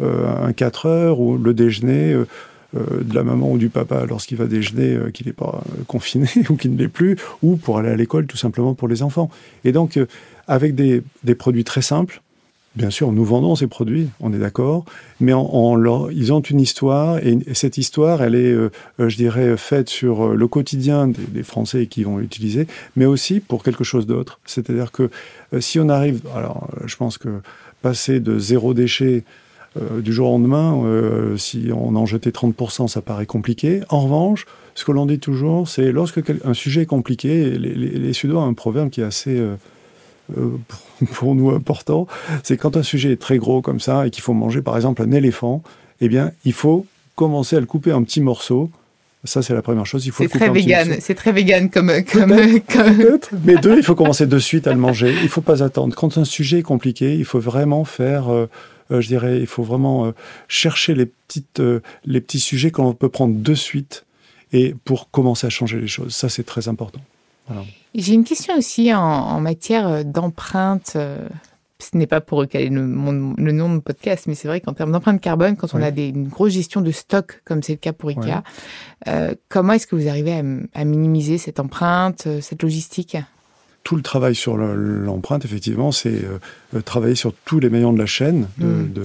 euh, 0.00 0.46
un 0.46 0.52
4 0.52 0.86
heures 0.86 1.20
ou 1.20 1.36
le 1.36 1.52
déjeuner 1.54 2.12
euh, 2.12 2.24
euh, 2.76 3.02
de 3.02 3.14
la 3.14 3.24
maman 3.24 3.50
ou 3.50 3.58
du 3.58 3.68
papa 3.68 4.04
lorsqu'il 4.06 4.38
va 4.38 4.46
déjeuner, 4.46 4.96
qu'il 5.12 5.26
n'est 5.26 5.32
pas 5.32 5.60
confiné 5.88 6.28
ou 6.50 6.54
qu'il 6.54 6.72
ne 6.74 6.78
l'est 6.78 6.88
plus, 6.88 7.16
ou 7.42 7.56
pour 7.56 7.78
aller 7.78 7.90
à 7.90 7.96
l'école 7.96 8.26
tout 8.26 8.36
simplement 8.36 8.74
pour 8.74 8.86
les 8.86 9.02
enfants. 9.02 9.28
Et 9.64 9.72
donc, 9.72 9.98
avec 10.46 10.74
des, 10.76 11.02
produits 11.36 11.64
très 11.64 11.82
simples, 11.82 12.22
Bien 12.78 12.90
sûr, 12.90 13.10
nous 13.10 13.24
vendons 13.24 13.56
ces 13.56 13.66
produits, 13.66 14.08
on 14.20 14.32
est 14.32 14.38
d'accord, 14.38 14.84
mais 15.18 15.32
ils 15.32 16.32
ont 16.32 16.40
une 16.40 16.60
histoire 16.60 17.18
et, 17.18 17.36
cette 17.52 17.76
histoire, 17.76 18.22
elle 18.22 18.36
est, 18.36 18.54
je 19.00 19.16
dirais, 19.16 19.56
faite 19.56 19.88
sur 19.88 20.28
le 20.28 20.46
quotidien 20.46 21.08
des, 21.08 21.42
Français 21.42 21.86
qui 21.86 22.04
vont 22.04 22.18
l'utiliser, 22.18 22.68
mais 22.94 23.04
aussi 23.04 23.40
pour 23.40 23.64
quelque 23.64 23.82
chose 23.82 24.06
d'autre. 24.06 24.38
C'est-à-dire 24.44 24.92
que 24.92 25.10
euh, 25.54 25.60
si 25.60 25.80
on 25.80 25.88
arrive, 25.88 26.20
alors 26.36 26.68
euh, 26.76 26.84
je 26.86 26.94
pense 26.94 27.18
que 27.18 27.40
passer 27.82 28.20
de 28.20 28.38
zéro 28.38 28.74
déchet 28.74 29.24
euh, 29.76 30.00
du 30.00 30.12
jour 30.12 30.28
au 30.28 30.32
lendemain, 30.34 30.80
si 31.36 31.70
on 31.74 31.96
en 31.96 32.06
jetait 32.06 32.30
30%, 32.30 32.86
ça 32.86 33.02
paraît 33.02 33.26
compliqué. 33.26 33.80
En 33.88 34.02
revanche, 34.02 34.46
ce 34.76 34.84
que 34.84 34.92
l'on 34.92 35.06
dit 35.06 35.18
toujours, 35.18 35.66
c'est 35.66 35.90
lorsque 35.90 36.20
un 36.44 36.54
sujet 36.54 36.82
est 36.82 36.86
compliqué, 36.86 37.58
les, 37.58 38.12
Suédois 38.12 38.42
ont 38.42 38.48
un 38.48 38.54
proverbe 38.54 38.90
qui 38.90 39.00
est 39.00 39.04
assez, 39.04 39.36
pour 41.12 41.34
nous, 41.34 41.50
important, 41.50 42.06
c'est 42.42 42.56
quand 42.56 42.76
un 42.76 42.82
sujet 42.82 43.12
est 43.12 43.20
très 43.20 43.38
gros 43.38 43.62
comme 43.62 43.80
ça 43.80 44.06
et 44.06 44.10
qu'il 44.10 44.22
faut 44.22 44.34
manger, 44.34 44.62
par 44.62 44.76
exemple, 44.76 45.02
un 45.02 45.12
éléphant, 45.12 45.62
eh 46.00 46.08
bien, 46.08 46.32
il 46.44 46.52
faut 46.52 46.86
commencer 47.16 47.56
à 47.56 47.60
le 47.60 47.66
couper 47.66 47.92
en 47.92 48.04
petits 48.04 48.20
morceaux 48.20 48.70
ça, 49.24 49.42
c'est 49.42 49.54
la 49.54 49.62
première 49.62 49.84
chose. 49.84 50.06
Il 50.06 50.12
faut 50.12 50.22
c'est 50.22 50.28
très 50.28 50.50
vegan. 50.50 50.96
C'est 51.00 51.14
très 51.14 51.32
vegan 51.32 51.70
comme. 51.70 51.92
comme, 52.12 52.36
Mais 53.44 53.56
deux, 53.56 53.76
il 53.76 53.82
faut 53.82 53.96
commencer 53.96 54.26
de 54.26 54.38
suite 54.38 54.66
à 54.66 54.72
le 54.72 54.78
manger. 54.78 55.12
Il 55.22 55.28
faut 55.28 55.40
pas 55.40 55.62
attendre. 55.62 55.94
Quand 55.96 56.18
un 56.18 56.24
sujet 56.24 56.60
est 56.60 56.62
compliqué, 56.62 57.14
il 57.14 57.24
faut 57.24 57.40
vraiment 57.40 57.84
faire. 57.84 58.32
Euh, 58.32 58.48
euh, 58.90 59.00
je 59.00 59.08
dirais, 59.08 59.38
il 59.40 59.46
faut 59.46 59.62
vraiment 59.62 60.06
euh, 60.06 60.12
chercher 60.46 60.94
les 60.94 61.06
petites, 61.06 61.60
les 62.04 62.20
petits 62.20 62.40
sujets 62.40 62.70
qu'on 62.70 62.94
peut 62.94 63.08
prendre 63.08 63.34
de 63.34 63.54
suite 63.54 64.04
et 64.52 64.74
pour 64.84 65.10
commencer 65.10 65.46
à 65.46 65.50
changer 65.50 65.80
les 65.80 65.88
choses. 65.88 66.14
Ça, 66.14 66.28
c'est 66.28 66.44
très 66.44 66.68
important. 66.68 67.00
J'ai 67.94 68.14
une 68.14 68.24
question 68.24 68.56
aussi 68.56 68.92
en, 68.94 69.00
en 69.00 69.40
matière 69.40 70.04
d'empreinte 70.04 70.96
ce 71.80 71.96
n'est 71.96 72.06
pas 72.06 72.20
pour 72.20 72.38
recaler 72.38 72.68
le, 72.70 72.80
le, 72.82 73.52
nom 73.52 73.74
de 73.74 73.78
podcast, 73.80 74.26
mais 74.26 74.34
c'est 74.34 74.48
vrai 74.48 74.60
qu'en 74.60 74.72
termes 74.72 74.92
d'empreinte 74.92 75.20
carbone, 75.20 75.56
quand 75.56 75.74
on 75.74 75.82
a 75.82 75.90
des, 75.90 76.08
une 76.08 76.28
grosse 76.28 76.52
gestion 76.52 76.80
de 76.80 76.90
stock, 76.90 77.40
comme 77.44 77.62
c'est 77.62 77.72
le 77.72 77.78
cas 77.78 77.92
pour 77.92 78.10
IKEA, 78.10 78.42
euh, 79.06 79.34
comment 79.48 79.74
est-ce 79.74 79.86
que 79.86 79.94
vous 79.94 80.08
arrivez 80.08 80.42
à, 80.74 80.84
minimiser 80.84 81.38
cette 81.38 81.60
empreinte, 81.60 82.26
euh, 82.26 82.40
cette 82.40 82.62
logistique? 82.62 83.16
Tout 83.84 83.94
le 83.94 84.02
travail 84.02 84.34
sur 84.34 84.56
l'empreinte, 84.56 85.44
effectivement, 85.44 85.92
c'est 85.92 86.20
euh, 86.74 86.80
travailler 86.82 87.14
sur 87.14 87.32
tous 87.32 87.60
les 87.60 87.70
maillons 87.70 87.92
de 87.92 87.98
la 87.98 88.06
chaîne 88.06 88.48
de, 88.58 88.66
mmh, 88.66 88.92
de, 88.92 89.02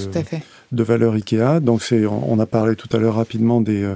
de 0.72 0.84
valeur 0.84 1.14
IKEA. 1.14 1.60
Donc, 1.60 1.84
on, 2.10 2.40
a 2.40 2.46
parlé 2.46 2.76
tout 2.76 2.90
à 2.92 2.98
l'heure 2.98 3.16
rapidement 3.16 3.62
des 3.62 3.88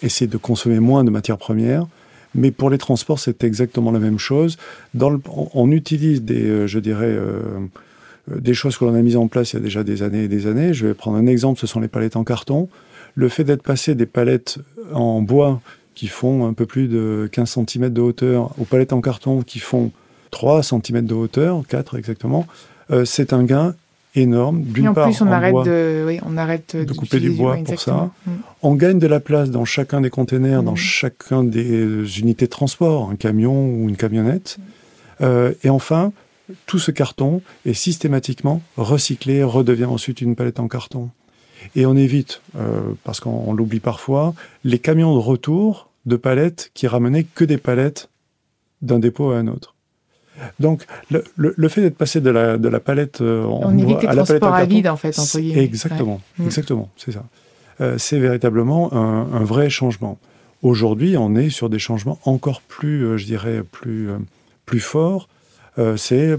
essayer 0.00 0.26
de 0.26 0.38
consommer 0.38 0.80
moins 0.80 1.04
de 1.04 1.10
matières 1.10 1.36
premières, 1.36 1.86
Mais 2.34 2.50
pour 2.50 2.70
les 2.70 2.78
transports, 2.78 3.18
c'est 3.18 3.44
exactement 3.44 3.92
la 3.92 3.98
même 3.98 4.18
chose. 4.18 4.56
On, 4.98 5.70
utilise 5.70 6.22
des, 6.22 6.44
euh, 6.44 6.66
euh, 6.66 7.60
euh, 8.30 8.40
des 8.40 8.54
choses 8.54 8.76
que 8.76 8.84
l'on 8.84 8.94
a 8.94 9.02
mises 9.02 9.16
en 9.16 9.28
place 9.28 9.52
il 9.52 9.56
y 9.56 9.58
a 9.58 9.62
déjà 9.62 9.84
des 9.84 10.02
années 10.02 10.24
et 10.24 10.28
des 10.28 10.46
années. 10.46 10.74
Je 10.74 10.86
vais 10.86 10.94
prendre 10.94 11.16
un 11.16 11.26
exemple, 11.26 11.60
ce 11.60 11.66
sont 11.66 11.80
les 11.80 11.88
palettes 11.88 12.16
en 12.16 12.24
carton. 12.24 12.68
Le 13.14 13.28
fait 13.28 13.44
d'être 13.44 13.62
passé 13.62 13.94
des 13.94 14.06
palettes 14.06 14.58
en 14.92 15.22
bois 15.22 15.60
qui 15.94 16.08
font 16.08 16.46
un 16.46 16.52
peu 16.52 16.66
plus 16.66 16.88
de 16.88 17.28
15 17.30 17.58
cm 17.66 17.90
de 17.90 18.00
hauteur 18.00 18.50
aux 18.58 18.64
palettes 18.64 18.92
en 18.92 19.00
carton 19.00 19.42
qui 19.42 19.60
font 19.60 19.92
3 20.32 20.64
cm 20.64 21.06
de 21.06 21.14
hauteur, 21.14 21.62
4 21.68 21.96
exactement, 21.96 22.44
c'est 23.04 23.32
un 23.32 23.44
gain 23.44 23.76
énorme. 24.14 24.62
D'une 24.62 24.92
part, 24.94 25.08
plus, 25.08 25.20
on, 25.22 25.26
arrête 25.26 25.54
de, 25.64 26.04
oui, 26.06 26.20
on 26.24 26.36
arrête 26.36 26.76
de 26.76 26.92
couper 26.92 27.20
du 27.20 27.30
bois 27.30 27.56
pour 27.64 27.80
ça. 27.80 28.10
Mm. 28.26 28.30
On 28.62 28.74
gagne 28.74 28.98
de 28.98 29.06
la 29.06 29.20
place 29.20 29.50
dans 29.50 29.64
chacun 29.64 30.00
des 30.00 30.10
containers, 30.10 30.62
dans 30.62 30.72
mm. 30.72 30.76
chacun 30.76 31.44
des 31.44 32.20
unités 32.20 32.46
de 32.46 32.50
transport, 32.50 33.10
un 33.10 33.16
camion 33.16 33.66
ou 33.66 33.88
une 33.88 33.96
camionnette. 33.96 34.58
Euh, 35.20 35.52
et 35.62 35.70
enfin, 35.70 36.12
tout 36.66 36.78
ce 36.78 36.90
carton 36.90 37.42
est 37.66 37.74
systématiquement 37.74 38.60
recyclé, 38.76 39.42
redevient 39.42 39.86
ensuite 39.86 40.20
une 40.20 40.36
palette 40.36 40.60
en 40.60 40.68
carton. 40.68 41.10
Et 41.74 41.86
on 41.86 41.96
évite, 41.96 42.42
euh, 42.56 42.80
parce 43.04 43.20
qu'on 43.20 43.52
l'oublie 43.54 43.80
parfois, 43.80 44.34
les 44.64 44.78
camions 44.78 45.14
de 45.14 45.20
retour 45.20 45.88
de 46.06 46.16
palettes 46.16 46.70
qui 46.74 46.86
ramenaient 46.86 47.24
que 47.24 47.44
des 47.44 47.56
palettes 47.56 48.10
d'un 48.82 48.98
dépôt 48.98 49.30
à 49.30 49.38
un 49.38 49.46
autre. 49.46 49.73
Donc, 50.60 50.84
le, 51.36 51.68
fait 51.68 51.80
d'être 51.80 51.96
passé 51.96 52.20
de 52.20 52.30
la, 52.30 52.58
de 52.58 52.68
la 52.68 52.80
palette 52.80 53.20
euh, 53.20 53.44
en 53.44 53.72
On 53.72 53.78
évite 53.78 54.02
les 54.02 54.08
à 54.08 54.14
la 54.14 54.24
palette 54.24 54.42
à 54.42 54.64
vide, 54.64 54.88
en 54.88 54.96
fait, 54.96 55.18
entre 55.18 55.38
Exactement, 55.38 56.20
mm. 56.38 56.44
exactement, 56.44 56.90
c'est 56.96 57.12
ça. 57.12 57.24
Euh, 57.80 57.98
c'est 57.98 58.18
véritablement 58.18 58.92
un, 58.92 59.44
vrai 59.44 59.70
changement. 59.70 60.18
Aujourd'hui, 60.62 61.16
on 61.16 61.34
est 61.34 61.50
sur 61.50 61.68
des 61.68 61.78
changements 61.78 62.18
encore 62.24 62.62
plus, 62.62 63.04
euh, 63.04 63.16
je 63.16 63.26
dirais, 63.26 63.62
plus, 63.70 64.08
plus 64.64 64.80
forts. 64.80 65.28
c'est, 65.96 66.36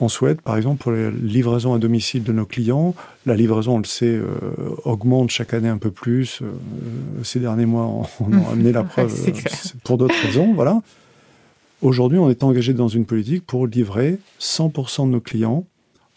on 0.00 0.08
souhaite, 0.08 0.40
par 0.40 0.56
exemple, 0.56 0.82
pour 0.82 0.92
les 0.92 1.10
livraisons 1.10 1.74
à 1.74 1.78
domicile 1.78 2.22
de 2.22 2.32
nos 2.32 2.46
clients, 2.46 2.94
la 3.26 3.34
livraison, 3.34 3.76
on 3.76 3.78
le 3.78 3.84
sait, 3.84 4.18
augmente 4.84 5.30
chaque 5.30 5.54
année 5.54 5.68
un 5.68 5.78
peu 5.78 5.90
plus. 5.90 6.42
ces 7.22 7.40
derniers 7.40 7.66
mois, 7.66 7.84
on, 8.20 8.32
a 8.32 8.52
amené 8.52 8.72
la 8.72 8.84
preuve 8.84 9.14
pour 9.84 9.98
d'autres 9.98 10.20
raisons, 10.22 10.54
voilà. 10.54 10.80
Aujourd'hui, 11.80 12.18
on 12.18 12.28
est 12.28 12.42
engagé 12.42 12.74
dans 12.74 12.88
une 12.88 13.04
politique 13.04 13.46
pour 13.46 13.66
livrer 13.66 14.18
100% 14.40 15.06
de 15.06 15.12
nos 15.12 15.20
clients 15.20 15.64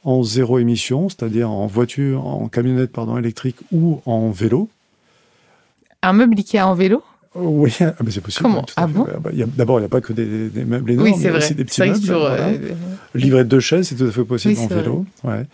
en 0.04 0.24
zéro 0.24 0.58
émission, 0.58 1.10
c'est-à-dire 1.10 1.52
en 1.52 1.68
voiture, 1.68 2.26
en 2.26 2.48
camionnette 2.48 2.92
pardon, 2.92 3.18
électrique 3.18 3.58
ou 3.72 4.02
en 4.08 4.32
vélo. 4.32 4.70
Un 6.02 6.14
meuble 6.14 6.36
Ikea 6.40 6.62
en 6.62 6.74
vélo? 6.74 7.04
Oui, 7.36 7.72
ah, 7.80 7.94
c'est 8.10 8.22
possible. 8.22 8.44
Comment 8.44 8.66
ah 8.76 8.88
bon 8.88 9.08
D'abord, 9.56 9.80
il 9.80 9.84
n'y 9.84 9.86
a 9.86 9.90
pas 9.90 10.02
que 10.02 10.12
des, 10.12 10.66
meubles 10.66 10.92
énormes, 10.92 11.08
oui, 11.08 11.16
mais 11.22 11.32
aussi 11.32 11.56
des 11.56 11.64
petits 11.64 11.82
meubles. 11.82 12.00
Voilà. 12.00 12.48
Euh, 12.48 12.58
Livrer 13.14 13.46
deux 13.46 13.60
chaises, 13.60 13.88
c'est 13.88 13.96
tout 13.96 14.06
à 14.06 14.12
fait 14.12 14.26
possible 14.26 14.60
en 14.60 14.68
vélo. 14.68 15.06
Ouais. 15.24 15.46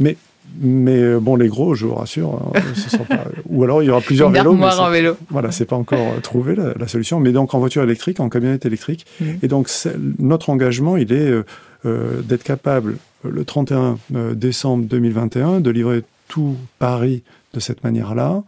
Mais 0.00 0.16
mais 0.58 0.98
euh, 0.98 1.20
bon, 1.20 1.36
les 1.36 1.48
gros, 1.48 1.74
je 1.74 1.86
vous 1.86 1.94
rassure, 1.94 2.40
hein, 2.54 2.60
ou 3.46 3.62
alors 3.64 3.82
il 3.82 3.86
y 3.86 3.90
aura 3.90 4.00
plusieurs 4.00 4.30
vélos. 4.30 4.54
Mais 4.54 4.66
en 4.66 4.90
vélo. 4.90 5.16
Voilà, 5.28 5.50
c'est 5.50 5.64
pas 5.64 5.76
encore 5.76 5.98
euh, 5.98 6.20
trouvé 6.20 6.54
la, 6.54 6.88
solution. 6.88 7.20
Mais 7.20 7.32
donc 7.32 7.54
en 7.54 7.58
voiture 7.58 7.82
électrique, 7.82 8.20
en 8.20 8.28
camionnette 8.28 8.64
électrique. 8.66 9.06
Mm. 9.20 9.24
Et 9.42 9.48
donc 9.48 9.70
notre 10.18 10.50
engagement, 10.50 10.96
il 10.96 11.12
est 11.12 11.42
euh, 11.84 12.22
d'être 12.22 12.42
capable 12.42 12.96
le 13.24 13.44
31 13.44 13.98
décembre 14.34 14.84
2021 14.84 15.60
de 15.60 15.70
livrer 15.70 16.02
tout 16.28 16.56
Paris 16.78 17.22
de 17.54 17.60
cette 17.60 17.82
manière-là. 17.82 18.42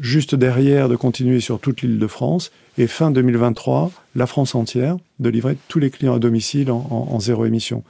juste 0.00 0.34
derrière, 0.34 0.88
de 0.88 0.96
continuer 0.96 1.40
sur 1.40 1.58
toute 1.58 1.82
l'île 1.82 1.98
de 1.98 2.06
France. 2.06 2.52
Et 2.78 2.86
fin 2.86 3.10
2023, 3.10 3.90
la 4.14 4.26
France 4.26 4.54
entière, 4.54 4.96
de 5.18 5.28
livrer 5.28 5.56
tous 5.68 5.78
les 5.78 5.90
clients 5.90 6.14
à 6.14 6.18
domicile 6.18 6.70
en 6.70 7.18
zéro 7.20 7.44
émission 7.44 7.82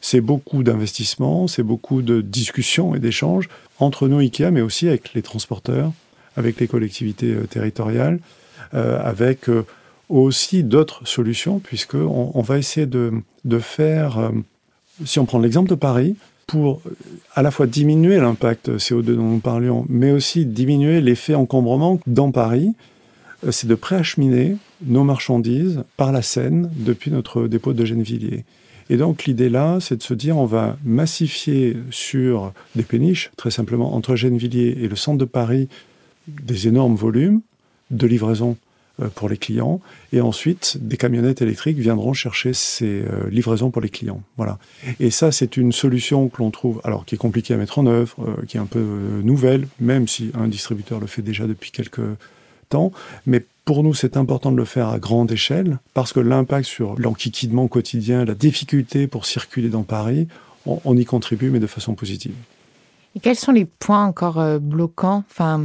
c'est 0.00 0.20
beaucoup 0.20 0.62
d'investissements, 0.62 1.48
c'est 1.48 1.62
beaucoup 1.62 2.02
de 2.02 2.20
discussions 2.20 2.94
et 2.94 2.98
d'échanges 2.98 3.48
entre 3.78 4.08
nous, 4.08 4.18
IKEA, 4.18 4.50
mais 4.50 4.60
aussi 4.60 4.88
avec 4.88 5.14
les 5.14 5.22
transporteurs, 5.22 5.92
avec 6.36 6.60
les 6.60 6.68
collectivités 6.68 7.32
euh, 7.32 7.46
territoriales, 7.46 8.20
euh, 8.74 8.98
avec 9.02 9.48
euh, 9.48 9.64
aussi 10.08 10.62
d'autres 10.62 11.06
solutions, 11.06 11.58
puisqu'on 11.58 12.30
on 12.34 12.42
va 12.42 12.58
essayer 12.58 12.86
de, 12.86 13.22
faire, 13.58 14.30
si 15.04 15.18
on 15.18 15.24
prend 15.24 15.40
l'exemple 15.40 15.68
de 15.68 15.74
Paris, 15.74 16.14
pour 16.46 16.80
à 17.34 17.42
la 17.42 17.50
fois 17.50 17.66
diminuer 17.66 18.18
l'impact 18.18 18.76
CO2 18.76 19.16
dont 19.16 19.22
nous 19.22 19.40
parlions, 19.40 19.84
mais 19.88 20.12
aussi 20.12 20.46
diminuer 20.46 21.00
l'effet 21.00 21.34
encombrement 21.34 21.98
dans 22.06 22.30
Paris, 22.30 22.72
c'est 23.50 23.66
de 23.66 23.74
préacheminer 23.74 24.56
nos 24.84 25.02
marchandises 25.02 25.82
par 25.96 26.12
la 26.12 26.22
Seine 26.22 26.70
depuis 26.76 27.10
notre 27.10 27.48
dépôt 27.48 27.72
de 27.72 27.84
Gennevilliers. 27.84 28.44
Et 28.88 28.96
donc 28.96 29.24
l'idée 29.24 29.48
là, 29.48 29.78
c'est 29.80 29.96
de 29.96 30.02
se 30.02 30.14
dire 30.14 30.36
on 30.36 30.46
va 30.46 30.76
massifier 30.84 31.76
sur 31.90 32.52
des 32.74 32.82
péniches, 32.82 33.30
très 33.36 33.50
simplement 33.50 33.94
entre 33.94 34.16
Gennevilliers 34.16 34.78
et 34.80 34.88
le 34.88 34.96
centre 34.96 35.18
de 35.18 35.24
Paris, 35.24 35.68
des 36.28 36.68
énormes 36.68 36.96
volumes 36.96 37.40
de 37.90 38.06
livraison 38.06 38.56
euh, 39.02 39.08
pour 39.14 39.28
les 39.28 39.36
clients. 39.36 39.80
Et 40.12 40.20
ensuite, 40.20 40.78
des 40.80 40.96
camionnettes 40.96 41.42
électriques 41.42 41.78
viendront 41.78 42.14
chercher 42.14 42.52
ces 42.54 43.02
euh, 43.02 43.28
livraisons 43.30 43.70
pour 43.70 43.82
les 43.82 43.90
clients. 43.90 44.22
Voilà. 44.38 44.58
Et 45.00 45.10
ça, 45.10 45.32
c'est 45.32 45.56
une 45.56 45.72
solution 45.72 46.28
que 46.28 46.38
l'on 46.38 46.50
trouve, 46.50 46.80
alors 46.82 47.04
qui 47.04 47.14
est 47.14 47.18
compliquée 47.18 47.54
à 47.54 47.58
mettre 47.58 47.78
en 47.78 47.86
œuvre, 47.86 48.16
euh, 48.20 48.44
qui 48.46 48.56
est 48.56 48.60
un 48.60 48.66
peu 48.66 49.20
nouvelle, 49.22 49.68
même 49.80 50.08
si 50.08 50.30
un 50.34 50.48
distributeur 50.48 50.98
le 50.98 51.06
fait 51.06 51.22
déjà 51.22 51.46
depuis 51.46 51.72
quelques 51.72 52.00
temps. 52.68 52.92
Mais 53.26 53.44
pour 53.64 53.82
nous, 53.82 53.94
c'est 53.94 54.16
important 54.16 54.52
de 54.52 54.56
le 54.56 54.64
faire 54.64 54.88
à 54.88 54.98
grande 54.98 55.32
échelle 55.32 55.78
parce 55.92 56.12
que 56.12 56.20
l'impact 56.20 56.66
sur 56.66 56.98
l'enquiquidement 56.98 57.66
quotidien, 57.68 58.24
la 58.24 58.34
difficulté 58.34 59.08
pour 59.08 59.26
circuler 59.26 59.68
dans 59.68 59.82
Paris, 59.82 60.28
on, 60.66 60.96
y 60.96 61.04
contribue, 61.04 61.50
mais 61.50 61.60
de 61.60 61.66
façon 61.66 61.94
positive. 61.94 62.34
Et 63.14 63.20
quels 63.20 63.36
sont 63.36 63.52
les 63.52 63.64
points 63.64 64.04
encore 64.04 64.40
euh, 64.40 64.58
bloquants? 64.58 65.24
Enfin, 65.30 65.62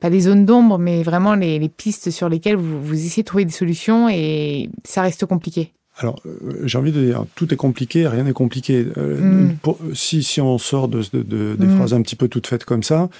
pas 0.00 0.10
des 0.10 0.20
zones 0.20 0.44
d'ombre, 0.46 0.78
mais 0.78 1.02
vraiment 1.02 1.34
les, 1.34 1.68
pistes 1.68 2.10
sur 2.10 2.28
lesquelles 2.28 2.56
vous, 2.56 2.94
essayez 2.94 3.22
de 3.22 3.26
trouver 3.26 3.44
des 3.44 3.52
solutions 3.52 4.08
et 4.08 4.68
ça 4.84 5.02
reste 5.02 5.26
compliqué 5.26 5.72
alors, 5.98 6.18
euh, 6.24 6.62
j'ai 6.64 6.78
envie 6.78 6.90
de 6.90 7.04
dire, 7.04 7.26
tout 7.34 7.52
est 7.52 7.56
compliqué, 7.56 8.08
rien 8.08 8.24
n'est 8.24 8.32
compliqué. 8.32 8.86
Euh, 8.96 9.50
hmm. 9.52 9.56
si, 9.92 10.22
si 10.22 10.40
on 10.40 10.56
sort 10.56 10.88
de, 10.88 11.02
des 11.12 11.66
hmm. 11.66 11.76
phrases 11.76 11.92
un 11.92 12.00
petit 12.00 12.16
peu 12.16 12.28
toutes 12.28 12.46
faites 12.46 12.64
comme 12.64 12.82
ça, 12.82 13.10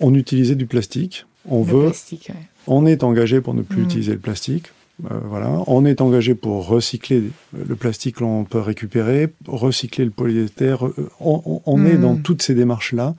on 0.00 0.14
utilisait 0.14 0.54
du 0.54 0.64
plastique. 0.64 1.26
On 1.48 1.62
veut, 1.62 1.86
plastique, 1.86 2.30
on 2.66 2.86
est 2.86 3.02
engagé 3.02 3.40
pour 3.40 3.54
ne 3.54 3.62
plus 3.62 3.82
mm. 3.82 3.84
utiliser 3.84 4.12
le 4.12 4.18
plastique. 4.18 4.72
Euh, 5.10 5.18
voilà. 5.24 5.62
On 5.66 5.84
est 5.84 6.00
engagé 6.00 6.34
pour 6.34 6.66
recycler 6.66 7.24
le 7.52 7.76
plastique 7.76 8.16
que 8.16 8.24
l'on 8.24 8.44
peut 8.44 8.60
récupérer, 8.60 9.32
recycler 9.46 10.04
le 10.04 10.10
polyéther. 10.10 10.86
Euh, 10.86 11.10
on, 11.20 11.84
est 11.84 11.96
dans 11.96 12.14
mm. 12.14 12.22
toutes 12.22 12.42
ces 12.42 12.54
démarches-là. 12.54 13.14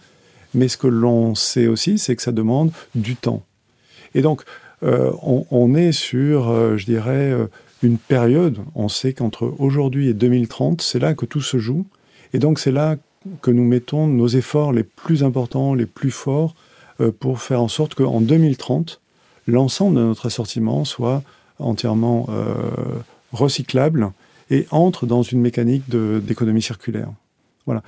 Mais 0.54 0.68
ce 0.68 0.78
que 0.78 0.88
l'on 0.88 1.34
sait 1.34 1.68
aussi, 1.68 1.98
c'est 1.98 2.16
que 2.16 2.22
ça 2.22 2.32
demande 2.32 2.72
du 2.94 3.16
temps. 3.16 3.44
Et 4.14 4.22
donc, 4.22 4.44
euh, 4.84 5.12
on, 5.22 5.74
est 5.74 5.92
sur, 5.92 6.78
je 6.78 6.86
dirais, 6.86 7.36
une 7.82 7.98
période. 7.98 8.60
On 8.76 8.88
sait 8.88 9.14
qu'entre 9.14 9.52
aujourd'hui 9.58 10.10
et 10.10 10.14
2030, 10.14 10.82
c'est 10.84 11.00
là 11.00 11.16
que 11.16 11.26
tout 11.26 11.42
se 11.42 11.58
joue. 11.58 11.88
Et 12.34 12.40
donc, 12.40 12.60
c'est 12.60 12.72
là 12.72 12.98
que 13.42 13.50
nous 13.50 13.64
mettons 13.64 14.06
nos 14.06 14.28
efforts 14.28 14.74
les 14.74 14.84
plus 14.84 15.24
importants, 15.24 15.74
les 15.74 15.88
plus 15.88 16.12
forts, 16.12 16.54
pour 17.12 17.42
faire 17.42 17.62
en 17.62 17.68
sorte 17.68 17.96
qu'en 17.96 18.22
2030, 18.22 19.02
l'ensemble 19.48 19.96
de 19.96 20.02
notre 20.02 20.28
assortiment 20.28 20.86
soit 20.86 21.24
entièrement 21.60 22.28
euh, 22.30 22.54
recyclable 23.32 24.12
et 24.50 24.68
entre 24.72 25.06
dans 25.06 25.22
une 25.24 25.42
mécanique 25.42 25.84
d'économie 25.90 26.62
circulaire. 26.62 27.10
Voilà. 27.66 27.82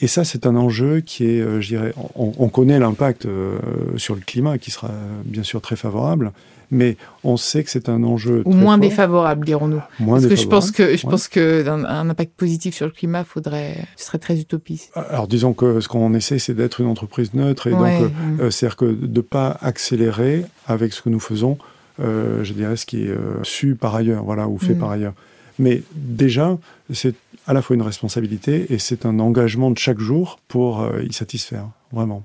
Et 0.00 0.06
ça, 0.06 0.24
c'est 0.24 0.46
un 0.46 0.56
enjeu 0.56 1.00
qui 1.00 1.24
est, 1.24 1.40
euh, 1.40 1.60
je 1.60 1.68
dirais, 1.68 1.94
on, 2.14 2.48
connaît 2.48 2.78
l'impact 2.78 3.26
euh, 3.26 3.58
sur 3.96 4.14
le 4.14 4.20
climat 4.20 4.58
qui 4.58 4.70
sera 4.70 4.90
bien 5.24 5.42
sûr 5.42 5.60
très 5.60 5.76
favorable, 5.76 6.32
mais 6.70 6.96
on 7.24 7.36
sait 7.36 7.64
que 7.64 7.70
c'est 7.70 7.88
un 7.88 8.02
enjeu 8.02 8.42
ou 8.44 8.52
moins 8.52 8.78
défavorable, 8.78 9.44
dirons-nous. 9.44 9.80
Moins 9.98 10.20
Parce 10.20 10.28
que 10.28 10.36
je 10.36 10.46
pense 10.46 10.70
que 10.70 10.96
je 10.96 11.06
pense 11.06 11.28
que 11.28 11.68
un, 11.68 12.08
impact 12.08 12.32
positif 12.34 12.74
sur 12.74 12.86
le 12.86 12.92
climat 12.92 13.24
faudrait, 13.24 13.76
ce 13.96 14.06
serait 14.06 14.18
très 14.18 14.38
utopiste. 14.38 14.92
Alors 14.94 15.28
disons 15.28 15.52
que 15.52 15.80
ce 15.80 15.88
qu'on 15.88 16.14
essaie, 16.14 16.38
c'est 16.38 16.54
d'être 16.54 16.80
une 16.80 16.86
entreprise 16.86 17.34
neutre 17.34 17.66
et 17.66 17.72
donc 17.72 17.80
mm. 17.82 18.50
c'est-à-dire 18.50 18.76
que 18.76 18.86
de 18.86 19.20
pas 19.20 19.58
accélérer 19.60 20.44
avec 20.66 20.92
ce 20.92 21.02
que 21.02 21.10
nous 21.10 21.20
faisons. 21.20 21.58
je 21.98 22.52
dirais 22.52 22.76
ce 22.76 22.86
qui 22.86 23.04
est 23.04 23.14
su 23.42 23.74
par 23.74 23.94
ailleurs, 23.94 24.24
voilà, 24.24 24.48
ou 24.48 24.58
fait 24.58 24.74
mm. 24.74 24.78
par 24.78 24.90
ailleurs. 24.90 25.14
Mais 25.58 25.82
déjà, 25.94 26.58
c'est 26.92 27.14
à 27.46 27.52
la 27.52 27.62
fois 27.62 27.74
une 27.76 27.82
responsabilité 27.82 28.72
et 28.72 28.78
c'est 28.78 29.06
un 29.06 29.18
engagement 29.18 29.70
de 29.70 29.78
chaque 29.78 29.98
jour 29.98 30.38
pour 30.48 30.80
euh, 30.80 31.02
y 31.02 31.12
satisfaire, 31.12 31.68
vraiment. 31.92 32.22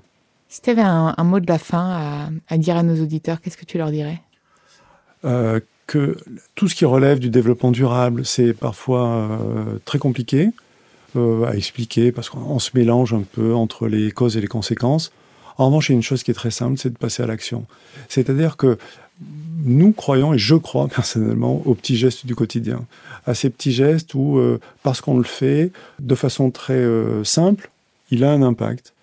Si 0.48 0.62
tu 0.62 0.70
avais 0.70 0.82
un, 0.82 1.14
mot 1.24 1.40
de 1.40 1.46
la 1.46 1.58
fin 1.58 2.30
à, 2.48 2.58
dire 2.58 2.76
à 2.76 2.82
nos 2.82 3.02
auditeurs, 3.02 3.40
qu'est-ce 3.40 3.58
que 3.58 3.66
tu 3.66 3.76
leur 3.76 3.90
dirais? 3.90 4.22
Euh, 5.26 5.60
Que 5.86 6.16
tout 6.54 6.68
ce 6.68 6.74
qui 6.74 6.86
relève 6.86 7.18
du 7.18 7.28
développement 7.28 7.70
durable, 7.70 8.24
c'est 8.24 8.54
parfois 8.54 9.08
euh, 9.08 9.78
très 9.84 9.98
compliqué 9.98 10.50
à 11.16 11.56
expliquer 11.56 12.12
parce 12.12 12.30
qu'on 12.30 12.60
se 12.60 12.70
mélange 12.74 13.12
un 13.12 13.22
peu 13.22 13.52
entre 13.52 13.88
les 13.88 14.12
causes 14.12 14.36
et 14.36 14.40
les 14.40 14.46
conséquences. 14.46 15.10
En 15.58 15.66
revanche, 15.66 15.88
il 15.88 15.92
y 15.92 15.94
a 15.94 15.96
une 15.96 16.02
chose 16.02 16.22
qui 16.22 16.30
est 16.30 16.34
très 16.34 16.52
simple, 16.52 16.78
c'est 16.78 16.90
de 16.90 16.98
passer 16.98 17.22
à 17.22 17.26
l'action. 17.26 17.66
C'est-à-dire 18.08 18.56
que 18.56 18.78
nous 19.64 19.92
croyons, 19.92 20.32
et 20.32 20.38
je 20.38 20.54
crois 20.54 20.88
personnellement, 20.94 21.62
aux 21.64 21.74
petits 21.74 21.96
gestes 21.96 22.26
du 22.26 22.34
quotidien. 22.34 22.84
À 23.26 23.34
ces 23.34 23.50
petits 23.50 23.72
gestes 23.72 24.14
où, 24.14 24.38
euh, 24.38 24.60
parce 24.82 25.00
qu'on 25.00 25.18
le 25.18 25.24
fait 25.24 25.72
de 25.98 26.14
façon 26.14 26.50
très 26.50 26.74
euh, 26.74 27.24
simple, 27.24 27.70
il 28.10 28.24
a 28.24 28.30
un 28.30 28.42
impact. 28.42 28.94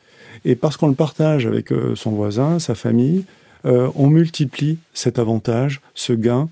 Et 0.45 0.55
parce 0.55 0.77
qu'on 0.77 0.87
le 0.87 0.95
partage 0.95 1.45
avec 1.45 1.71
euh, 1.71 1.95
son 1.95 2.11
voisin, 2.11 2.59
sa 2.59 2.73
famille, 2.73 3.25
on 3.67 4.11
multiplie 4.11 4.77
cet 4.93 5.17
avantage, 5.17 5.81
ce 5.95 6.13
gain, 6.13 6.49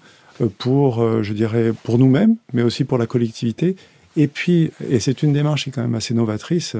pour, 0.58 1.22
je 1.22 1.34
dirais, 1.34 1.72
pour 1.84 2.00
nous-mêmes, 2.00 2.38
mais 2.54 2.64
aussi 2.64 2.86
pour 2.86 2.98
la 2.98 3.06
collectivité. 3.06 3.76
Et 4.18 4.28
puis, 4.28 4.72
et 4.90 5.00
c'est 5.00 5.22
une 5.22 5.32
démarche 5.32 5.66
qui 5.66 5.70
est 5.70 5.74
quand 5.74 5.84
même 5.84 5.94
assez 5.94 6.16
novatrice, 6.16 6.76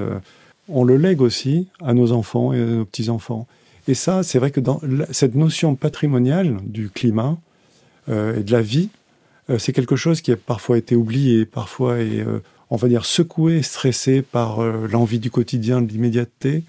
on 0.68 0.84
le 0.84 0.96
lègue 0.96 1.20
aussi 1.20 1.68
à 1.82 1.94
nos 1.94 2.12
enfants 2.12 2.52
et 2.52 2.60
à 2.60 2.64
nos 2.64 2.84
petits-enfants. 2.84 3.46
Et 3.86 3.94
ça, 3.94 4.22
c'est 4.22 4.38
vrai 4.38 4.50
que 4.50 4.60
dans 4.60 4.80
cette 5.10 5.34
notion 5.34 5.74
patrimoniale 5.74 6.56
du 6.62 6.88
climat 6.88 7.36
euh, 8.08 8.38
et 8.38 8.42
de 8.42 8.52
la 8.52 8.62
vie, 8.62 8.88
euh, 9.50 9.58
c'est 9.58 9.72
quelque 9.72 9.96
chose 9.96 10.22
qui 10.22 10.32
a 10.32 10.36
parfois 10.36 10.78
été 10.78 10.96
oublié, 10.96 11.44
parfois 11.44 11.98
est, 11.98 12.20
euh, 12.20 12.40
on 12.70 12.76
va 12.76 12.88
dire, 12.88 13.04
secoué, 13.04 13.62
stressé 13.62 14.22
par 14.22 14.62
l'envie 14.62 15.18
du 15.18 15.30
quotidien, 15.30 15.82
de 15.82 15.92
l'immédiateté. 15.92 16.62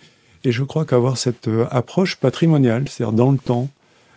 Et 0.44 0.52
je 0.52 0.64
crois 0.64 0.86
qu'avoir 0.86 1.18
cette 1.18 1.50
approche 1.72 2.18
patrimoniale, 2.18 2.86
c'est-à-dire 2.90 3.14
dans 3.14 3.32
le 3.32 3.38
temps, 3.38 3.70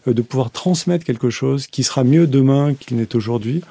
de 0.06 0.22
pouvoir 0.22 0.50
transmettre 0.50 1.04
quelque 1.04 1.30
chose 1.30 1.66
qui 1.66 1.84
sera 1.84 2.02
mieux 2.02 2.26
demain 2.26 2.74
qu'il 2.74 2.96
n'est 2.96 3.14
aujourd'hui, 3.14 3.62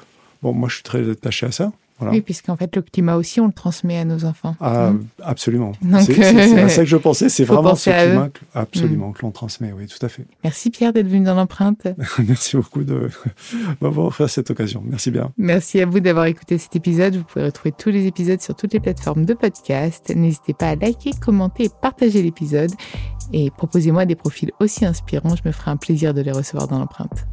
bon, 0.42 0.52
moi 0.52 0.68
je 0.68 0.76
suis 0.76 0.84
très 0.84 1.08
attaché 1.08 1.46
à 1.46 1.52
ça. 1.52 1.72
Oui, 2.00 2.20
puisqu'en 2.20 2.56
fait, 2.56 2.74
le 2.76 2.82
climat 2.82 3.16
aussi, 3.16 3.40
on 3.40 3.46
le 3.46 3.52
transmet 3.52 3.98
à 3.98 4.04
nos 4.04 4.24
enfants. 4.24 4.56
Ah, 4.60 4.90
mm. 4.90 5.04
absolument. 5.22 5.72
C'est 6.00 6.22
à 6.22 6.64
euh, 6.64 6.68
ça 6.68 6.82
que 6.82 6.88
je 6.88 6.96
pensais, 6.96 7.28
c'est 7.28 7.44
vraiment 7.44 7.74
ce 7.74 7.90
climat, 7.90 8.28
absolument, 8.54 9.08
mm. 9.08 9.12
que 9.14 9.22
l'on 9.22 9.30
transmet, 9.30 9.72
oui, 9.72 9.86
tout 9.86 10.04
à 10.04 10.08
fait. 10.08 10.24
Merci 10.44 10.70
Pierre 10.70 10.92
d'être 10.92 11.08
venu 11.08 11.24
dans 11.24 11.34
l'empreinte. 11.34 11.88
Merci 12.26 12.56
beaucoup 12.56 12.84
de 12.84 13.08
m'avoir 13.80 14.06
offert 14.06 14.30
cette 14.30 14.50
occasion. 14.50 14.82
Merci 14.84 15.10
bien. 15.10 15.32
Merci 15.36 15.80
à 15.80 15.86
vous 15.86 16.00
d'avoir 16.00 16.26
écouté 16.26 16.58
cet 16.58 16.76
épisode. 16.76 17.16
Vous 17.16 17.24
pouvez 17.24 17.44
retrouver 17.44 17.72
tous 17.72 17.90
les 17.90 18.06
épisodes 18.06 18.40
sur 18.40 18.54
toutes 18.54 18.72
les 18.72 18.80
plateformes 18.80 19.24
de 19.24 19.34
podcast. 19.34 20.12
N'hésitez 20.14 20.54
pas 20.54 20.68
à 20.68 20.76
liker, 20.76 21.12
commenter 21.20 21.64
et 21.64 21.70
partager 21.82 22.22
l'épisode. 22.22 22.70
Et 23.32 23.50
proposez-moi 23.50 24.06
des 24.06 24.16
profils 24.16 24.50
aussi 24.60 24.86
inspirants, 24.86 25.36
je 25.36 25.42
me 25.44 25.52
ferai 25.52 25.70
un 25.70 25.76
plaisir 25.76 26.14
de 26.14 26.22
les 26.22 26.32
recevoir 26.32 26.68
dans 26.68 26.78
l'empreinte. 26.78 27.26